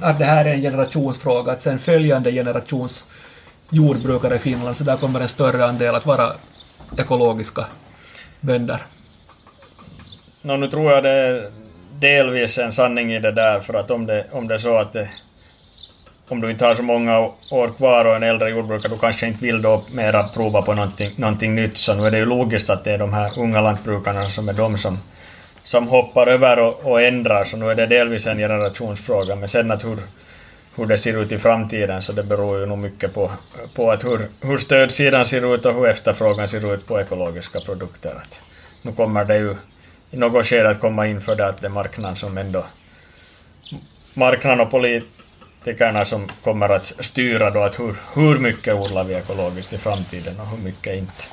att 0.00 0.18
det 0.18 0.24
här 0.24 0.44
är 0.44 0.54
en 0.54 0.62
generationsfråga, 0.62 1.52
att 1.52 1.62
sen 1.62 1.78
följande 1.78 2.32
generations 2.32 3.06
jordbrukare 3.70 4.36
i 4.36 4.38
Finland, 4.38 4.76
så 4.76 4.84
där 4.84 4.96
kommer 4.96 5.20
en 5.20 5.28
större 5.28 5.64
andel 5.66 5.94
att 5.94 6.06
vara 6.06 6.32
ekologiska 6.98 7.66
bönder. 8.40 8.82
No, 10.42 10.56
nu 10.56 10.68
tror 10.68 10.92
jag 10.92 11.02
det 11.02 11.10
är 11.10 11.50
delvis 11.98 12.58
en 12.58 12.72
sanning 12.72 13.12
i 13.12 13.18
det 13.18 13.30
där, 13.30 13.60
för 13.60 13.74
att 13.74 13.90
om 13.90 14.06
det, 14.06 14.26
om 14.32 14.48
det 14.48 14.54
är 14.54 14.58
så 14.58 14.78
att 14.78 14.92
det, 14.92 15.08
om 16.28 16.40
du 16.40 16.50
inte 16.50 16.64
har 16.64 16.74
så 16.74 16.82
många 16.82 17.18
år 17.50 17.70
kvar 17.76 18.04
och 18.04 18.16
en 18.16 18.22
äldre 18.22 18.50
jordbrukare, 18.50 18.92
du 18.92 18.98
kanske 18.98 19.26
inte 19.26 19.44
vill 19.44 19.62
då 19.62 19.82
mera 19.92 20.22
prova 20.22 20.62
på 20.62 20.74
någonting, 20.74 21.12
någonting 21.16 21.54
nytt, 21.54 21.76
så 21.76 21.94
nu 21.94 22.06
är 22.06 22.10
det 22.10 22.18
ju 22.18 22.24
logiskt 22.24 22.70
att 22.70 22.84
det 22.84 22.92
är 22.92 22.98
de 22.98 23.12
här 23.12 23.38
unga 23.38 23.60
lantbrukarna 23.60 24.28
som 24.28 24.48
är 24.48 24.52
de 24.52 24.78
som, 24.78 24.98
som 25.64 25.88
hoppar 25.88 26.26
över 26.26 26.58
och, 26.58 26.84
och 26.84 27.02
ändrar, 27.02 27.44
så 27.44 27.56
nu 27.56 27.70
är 27.70 27.74
det 27.74 27.86
delvis 27.86 28.26
en 28.26 28.38
generationsfråga, 28.38 29.36
men 29.36 29.48
sen 29.48 29.70
att 29.70 29.84
hur, 29.84 29.98
hur 30.76 30.86
det 30.86 30.98
ser 30.98 31.18
ut 31.20 31.32
i 31.32 31.38
framtiden 31.38 32.02
så 32.02 32.12
det 32.12 32.22
beror 32.22 32.58
ju 32.58 32.66
nog 32.66 32.78
mycket 32.78 33.14
på, 33.14 33.30
på 33.74 33.90
att 33.90 34.04
hur, 34.04 34.28
hur 34.40 34.58
stödsidan 34.58 35.24
ser 35.24 35.54
ut 35.54 35.66
och 35.66 35.74
hur 35.74 35.86
efterfrågan 35.86 36.48
ser 36.48 36.74
ut 36.74 36.86
på 36.86 37.00
ekologiska 37.00 37.60
produkter. 37.60 38.14
Att 38.16 38.42
nu 38.82 38.92
kommer 38.92 39.24
det 39.24 39.36
ju 39.36 39.56
i 40.10 40.16
något 40.16 40.46
skede 40.46 40.70
att 40.70 40.80
komma 40.80 41.06
in 41.06 41.20
för 41.20 41.36
det 41.36 41.48
att 41.48 41.60
det 41.60 41.66
är 41.66 41.70
marknaden 41.70 42.16
som 42.16 42.38
ändå 42.38 42.64
marknaden 44.14 44.60
och 44.60 44.70
politikerna 44.70 46.04
som 46.04 46.28
kommer 46.44 46.68
att 46.68 46.84
styra 46.84 47.50
då 47.50 47.62
att 47.62 47.80
hur, 47.80 47.94
hur 48.14 48.38
mycket 48.38 48.74
odlar 48.74 49.04
vi 49.04 49.14
ekologiskt 49.14 49.72
i 49.72 49.78
framtiden 49.78 50.40
och 50.40 50.46
hur 50.46 50.64
mycket 50.64 50.96
inte. 50.96 51.24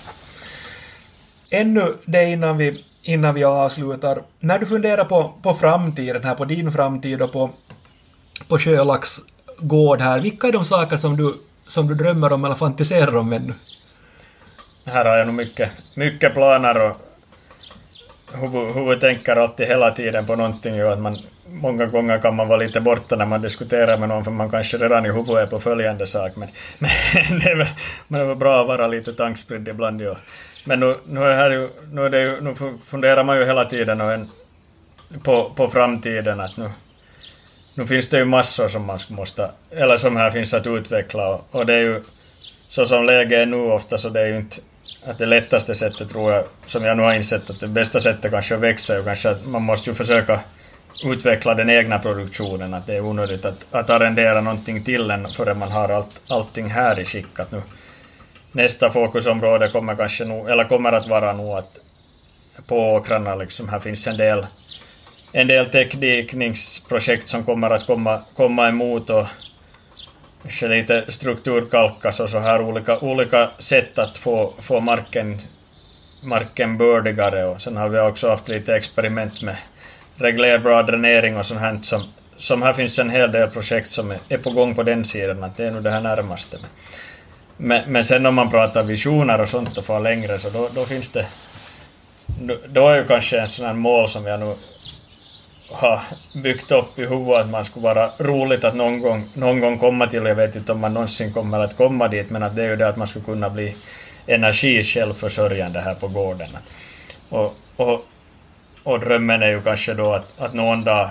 Ännu 1.49 1.93
det 2.05 2.25
innan 2.25 2.57
vi, 2.57 2.83
innan 3.03 3.35
vi 3.35 3.43
avslutar. 3.43 4.23
När 4.39 4.59
du 4.59 4.65
funderar 4.65 5.05
på, 5.05 5.33
på 5.41 5.53
framtiden 5.53 6.23
här, 6.23 6.35
på 6.35 6.45
din 6.45 6.71
framtid 6.71 7.21
och 7.21 7.31
på, 7.31 7.49
på 8.47 8.59
Sjölax 8.59 9.17
gård 9.57 10.01
här. 10.01 10.19
Vilka 10.19 10.47
är 10.47 10.51
de 10.51 10.65
saker 10.65 10.97
som 10.97 11.17
du, 11.17 11.33
som 11.67 11.87
du 11.87 11.95
drömmer 11.95 12.33
om 12.33 12.45
eller 12.45 12.55
fantiserar 12.55 13.17
om 13.17 13.33
ännu? 13.33 13.53
Här 14.85 15.05
har 15.05 15.17
jag 15.17 15.27
nog 15.27 15.35
mycket, 15.35 15.71
mycket 15.95 16.33
planer 16.33 16.89
och 16.89 16.97
huvud, 18.33 18.75
huvud 18.75 19.01
tänker 19.01 19.35
alltid 19.35 19.67
hela 19.67 19.91
tiden 19.91 20.25
på 20.25 20.35
någonting 20.35 20.75
ju 20.75 20.87
att 20.87 20.99
man 20.99 21.17
många 21.45 21.85
gånger 21.85 22.19
kan 22.19 22.35
man 22.35 22.47
vara 22.47 22.59
lite 22.59 22.81
borta 22.81 23.15
när 23.15 23.25
man 23.25 23.41
diskuterar 23.41 23.97
med 23.97 24.09
någon 24.09 24.23
för 24.23 24.31
man 24.31 24.49
kanske 24.49 24.77
redan 24.77 25.05
i 25.05 25.09
huvudet 25.09 25.35
är 25.37 25.45
på 25.45 25.59
följande 25.59 26.07
sak 26.07 26.35
men, 26.35 26.49
men 26.79 27.39
det, 27.39 27.49
är 27.49 27.55
väl, 27.55 27.67
men 28.07 28.25
det 28.25 28.31
är 28.31 28.35
bra 28.35 28.61
att 28.61 28.67
vara 28.67 28.87
lite 28.87 29.13
tankspridd 29.13 29.67
ibland 29.67 30.01
ju. 30.01 30.15
Men 30.65 30.79
nu, 30.79 30.95
nu, 31.05 31.23
är 31.23 31.35
här 31.35 31.49
ju, 31.49 31.69
nu, 31.91 32.05
är 32.05 32.09
det 32.09 32.21
ju, 32.21 32.41
nu 32.41 32.55
funderar 32.85 33.23
man 33.23 33.37
ju 33.37 33.45
hela 33.45 33.65
tiden 33.65 34.01
och 34.01 34.13
en, 34.13 34.29
på, 35.23 35.51
på 35.55 35.69
framtiden 35.69 36.39
att 36.39 36.57
nu 36.57 36.69
nu 37.75 37.85
finns 37.85 38.09
det 38.09 38.17
ju 38.17 38.25
massor 38.25 38.67
som 38.67 38.85
man 38.85 38.99
måste, 39.07 39.51
eller 39.71 39.97
som 39.97 40.15
här 40.15 40.31
finns 40.31 40.53
att 40.53 40.67
utveckla 40.67 41.27
och, 41.27 41.47
och 41.51 41.65
det 41.65 41.73
är 41.73 41.81
ju 41.81 42.01
så 42.69 42.85
som 42.85 43.05
läget 43.05 43.31
är 43.31 43.45
nu 43.45 43.57
ofta 43.57 43.97
så 43.97 44.09
det 44.09 44.21
är 44.21 44.27
ju 44.27 44.37
inte 44.37 44.61
att 45.05 45.17
det 45.17 45.25
lättaste 45.25 45.75
sättet 45.75 46.09
tror 46.09 46.33
jag, 46.33 46.45
som 46.65 46.85
jag 46.85 46.97
nu 46.97 47.03
har 47.03 47.13
insett, 47.13 47.49
att 47.49 47.59
det 47.59 47.67
bästa 47.67 47.99
sättet 47.99 48.31
kanske 48.31 48.55
att 48.55 48.61
växa 48.61 48.95
är 48.95 49.03
kanske 49.03 49.29
att 49.29 49.45
man 49.45 49.61
måste 49.61 49.89
ju 49.89 49.93
försöka 49.93 50.39
utveckla 51.03 51.53
den 51.53 51.69
egna 51.69 51.99
produktionen, 51.99 52.73
att 52.73 52.87
det 52.87 52.95
är 52.95 53.01
onödigt 53.01 53.45
att, 53.45 53.65
att 53.71 53.89
arrendera 53.89 54.41
någonting 54.41 54.81
till 54.81 55.11
en 55.11 55.27
förrän 55.27 55.57
man 55.57 55.71
har 55.71 55.89
allt, 55.89 56.21
allting 56.27 56.69
här 56.69 56.99
i 56.99 57.05
skick. 57.05 57.39
Att 57.39 57.51
nu, 57.51 57.61
nästa 58.51 58.89
fokusområde 58.89 59.69
kommer 59.69 59.95
kanske 59.95 60.25
nog, 60.25 60.49
eller 60.49 60.63
kommer 60.63 60.91
att 60.91 61.07
vara 61.07 61.33
nog 61.33 61.57
att 61.57 61.79
på 62.67 62.93
åkrarna 62.93 63.35
liksom, 63.35 63.69
här 63.69 63.79
finns 63.79 64.07
en 64.07 64.17
del 64.17 64.45
en 65.31 65.47
del 65.47 65.69
täckdikningsprojekt 65.69 67.27
som 67.27 67.43
kommer 67.43 67.69
att 67.69 67.85
komma, 67.85 68.21
komma 68.35 68.67
emot 68.67 69.09
och 69.09 69.25
kanske 70.41 70.67
lite 70.67 71.05
strukturkalkas 71.07 72.19
och 72.19 72.29
så 72.29 72.39
här 72.39 72.61
olika, 72.61 72.99
olika 72.99 73.49
sätt 73.57 73.99
att 73.99 74.17
få, 74.17 74.53
få 74.59 74.79
marken, 74.79 75.37
marken 76.23 76.77
bördigare 76.77 77.45
och 77.45 77.61
sen 77.61 77.77
har 77.77 77.89
vi 77.89 77.99
också 77.99 78.29
haft 78.29 78.49
lite 78.49 78.75
experiment 78.75 79.41
med 79.41 79.55
reglerbar 80.15 80.83
dränering 80.83 81.37
och 81.37 81.45
sånt 81.45 81.59
här 81.61 81.79
som, 81.81 82.03
som 82.37 82.61
här 82.61 82.73
finns 82.73 82.99
en 82.99 83.09
hel 83.09 83.31
del 83.31 83.49
projekt 83.49 83.91
som 83.91 84.11
är, 84.11 84.19
är 84.29 84.37
på 84.37 84.49
gång 84.49 84.75
på 84.75 84.83
den 84.83 85.05
sidan, 85.05 85.43
att 85.43 85.57
det 85.57 85.65
är 85.65 85.71
nog 85.71 85.83
det 85.83 85.91
här 85.91 86.01
närmaste. 86.01 86.57
Men, 87.57 87.91
men 87.91 88.05
sen 88.05 88.25
om 88.25 88.35
man 88.35 88.49
pratar 88.49 88.83
visioner 88.83 89.41
och 89.41 89.49
sånt 89.49 89.77
och 89.77 89.85
far 89.85 89.99
längre 89.99 90.37
så 90.37 90.49
då, 90.49 90.69
då 90.75 90.85
finns 90.85 91.09
det 91.09 91.27
då, 92.39 92.57
då 92.67 92.89
är 92.89 92.97
ju 92.97 93.07
kanske 93.07 93.39
en 93.39 93.47
sån 93.47 93.65
här 93.65 93.73
mål 93.73 94.07
som 94.07 94.25
jag 94.25 94.39
nu 94.39 94.55
ha 95.71 96.01
byggt 96.33 96.71
upp 96.71 96.99
i 96.99 97.05
huvudet 97.05 97.41
att 97.41 97.49
man 97.49 97.65
skulle 97.65 97.83
vara 97.83 98.11
roligt 98.17 98.63
att 98.63 98.75
någon 98.75 99.01
gång, 99.01 99.29
någon 99.33 99.59
gång 99.59 99.79
komma 99.79 100.07
till, 100.07 100.25
jag 100.25 100.35
vet 100.35 100.55
inte 100.55 100.71
om 100.71 100.79
man 100.79 100.93
någonsin 100.93 101.33
kommer 101.33 101.59
att 101.59 101.77
komma 101.77 102.07
dit, 102.07 102.29
men 102.29 102.43
att 102.43 102.55
det 102.55 102.63
är 102.63 102.69
ju 102.69 102.75
det 102.75 102.87
att 102.87 102.97
man 102.97 103.07
skulle 103.07 103.25
kunna 103.25 103.49
bli 103.49 103.75
energi 104.27 104.83
självförsörjande 104.83 105.79
här 105.79 105.95
på 105.95 106.07
gården. 106.07 106.57
Och, 107.29 107.55
och, 107.75 108.05
och 108.83 108.99
drömmen 108.99 109.43
är 109.43 109.49
ju 109.49 109.61
kanske 109.61 109.93
då 109.93 110.13
att, 110.13 110.39
att 110.39 110.53
någon 110.53 110.83
dag 110.83 111.09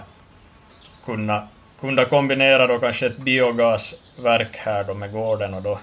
kunna, 1.04 1.48
kunna 1.80 2.04
kombinera 2.04 2.66
då 2.66 2.78
kanske 2.78 3.06
ett 3.06 3.16
biogasverk 3.16 4.56
här 4.56 4.84
då 4.84 4.94
med 4.94 5.12
gården 5.12 5.54
och 5.54 5.62
då 5.62 5.78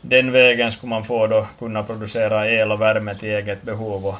den 0.00 0.32
vägen 0.32 0.72
skulle 0.72 0.90
man 0.90 1.04
få 1.04 1.26
då 1.26 1.46
kunna 1.58 1.82
producera 1.82 2.50
el 2.50 2.72
och 2.72 2.80
värme 2.80 3.14
till 3.14 3.28
eget 3.28 3.62
behov 3.62 4.06
och 4.06 4.16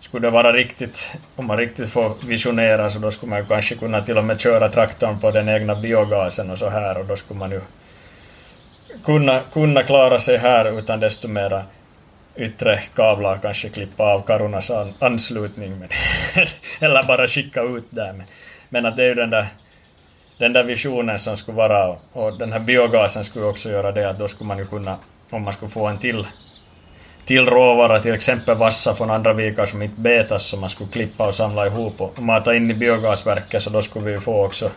skulle 0.00 0.26
det 0.26 0.30
vara 0.30 0.52
riktigt, 0.52 1.12
om 1.36 1.46
man 1.46 1.56
riktigt 1.56 1.90
får 1.90 2.26
visionera 2.26 2.90
så 2.90 2.98
då 2.98 3.10
skulle 3.10 3.30
man 3.30 3.46
kanske 3.46 3.74
kunna 3.74 4.02
till 4.02 4.18
och 4.18 4.24
med 4.24 4.40
köra 4.40 4.68
traktorn 4.68 5.20
på 5.20 5.30
den 5.30 5.48
egna 5.48 5.74
biogasen 5.74 6.50
och 6.50 6.58
så 6.58 6.68
här 6.68 6.98
och 6.98 7.04
då 7.04 7.16
skulle 7.16 7.40
man 7.40 7.50
ju 7.50 7.60
kunna, 9.04 9.40
kunna 9.52 9.82
klara 9.82 10.18
sig 10.18 10.36
här 10.36 10.78
utan 10.78 11.00
desto 11.00 11.28
mera 11.28 11.64
yttre 12.36 12.78
kablar 12.94 13.38
kanske 13.38 13.68
klippa 13.68 14.04
av 14.04 14.26
Karunas 14.26 14.70
an, 14.70 14.94
anslutning 14.98 15.78
men 15.78 15.88
eller 16.80 17.02
bara 17.02 17.28
skicka 17.28 17.62
ut 17.62 17.86
där. 17.90 18.12
Men, 18.12 18.26
men 18.68 18.86
att 18.86 18.96
det 18.96 19.02
är 19.02 19.08
ju 19.08 19.14
den 19.14 19.30
där, 19.30 19.46
den 20.38 20.52
där 20.52 20.64
visionen 20.64 21.18
som 21.18 21.36
skulle 21.36 21.56
vara 21.56 21.96
och 22.12 22.32
den 22.32 22.52
här 22.52 22.60
biogasen 22.60 23.24
skulle 23.24 23.44
också 23.44 23.70
göra 23.70 23.92
det 23.92 24.10
att 24.10 24.18
då 24.18 24.28
skulle 24.28 24.48
man 24.48 24.58
ju 24.58 24.66
kunna, 24.66 24.96
om 25.30 25.42
man 25.42 25.52
skulle 25.52 25.70
få 25.70 25.86
en 25.86 25.98
till 25.98 26.26
till 27.24 27.46
råvara, 27.46 28.02
till 28.02 28.14
exempel 28.14 28.56
vassa 28.56 28.94
från 28.94 29.10
andra 29.10 29.32
vikar 29.32 29.66
som 29.66 29.82
inte 29.82 30.00
betas 30.00 30.46
som 30.46 30.60
man 30.60 30.70
skulle 30.70 30.90
klippa 30.90 31.26
och 31.26 31.34
samla 31.34 31.66
ihop 31.66 32.00
och 32.00 32.18
mata 32.22 32.54
in 32.54 32.70
i 32.70 32.74
biogasverket 32.74 33.62
så 33.62 33.70
då 33.70 33.82
skulle 33.82 34.12
vi 34.12 34.20
få 34.20 34.44
också 34.44 34.70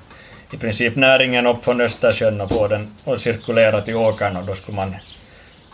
i 0.51 0.57
princip 0.57 0.95
näringen 0.95 1.47
upp 1.47 1.65
från 1.65 1.81
Östersjön 1.81 2.41
och 2.41 2.49
få 2.49 2.67
den 2.67 2.95
och 3.03 3.19
cirkulera 3.19 3.81
till 3.81 3.95
åkern 3.95 4.37
och 4.37 4.45
då 4.45 4.55
skulle 4.55 4.75
man 4.75 4.95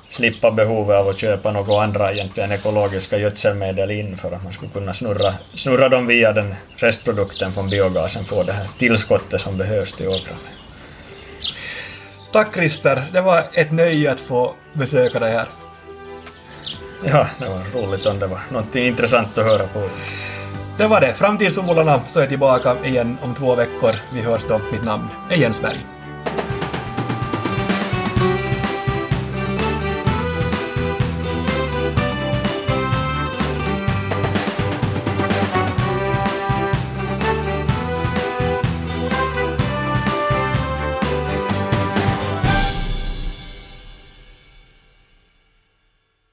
slippa 0.09 0.51
behovet 0.51 0.97
av 0.97 1.07
att 1.07 1.19
köpa 1.19 1.51
några 1.51 1.83
andra 1.83 2.11
egentligen 2.11 2.51
ekologiska 2.51 3.17
gödselmedel 3.17 3.91
in 3.91 4.17
för 4.17 4.31
att 4.31 4.43
man 4.43 4.53
skulle 4.53 4.71
kunna 4.71 4.93
snurra, 4.93 5.33
snurra 5.53 5.89
dem 5.89 6.07
via 6.07 6.33
den 6.33 6.55
restprodukten 6.77 7.53
från 7.53 7.69
biogasen, 7.69 8.25
få 8.25 8.43
det 8.43 8.53
här 8.53 8.67
tillskottet 8.77 9.41
som 9.41 9.57
behövs 9.57 9.93
till 9.93 10.07
åkrarna. 10.07 10.39
Tack 12.31 12.53
Christer, 12.53 13.03
det 13.13 13.21
var 13.21 13.43
ett 13.53 13.71
nöje 13.71 14.11
att 14.11 14.19
få 14.19 14.53
besöka 14.73 15.19
dig 15.19 15.31
här. 15.31 15.47
Ja, 17.03 17.27
det 17.39 17.49
var 17.49 17.81
roligt 17.81 18.05
om 18.05 18.19
det 18.19 18.27
var 18.27 18.39
någonting 18.49 18.87
intressant 18.87 19.37
att 19.37 19.45
höra 19.45 19.67
på. 19.67 19.89
Det 20.77 20.87
var 20.87 21.01
det. 21.01 21.13
Framtidsodlarna 21.13 21.99
så 22.07 22.19
är 22.19 22.27
tillbaka 22.27 22.75
igen 22.85 23.17
om 23.21 23.35
två 23.35 23.55
veckor. 23.55 23.91
Vi 24.13 24.21
hörs 24.21 24.43
då. 24.47 24.61
Mitt 24.71 24.83
namn 24.83 25.07
är 25.29 25.35
Jens 25.35 25.61
Berg. 25.61 25.79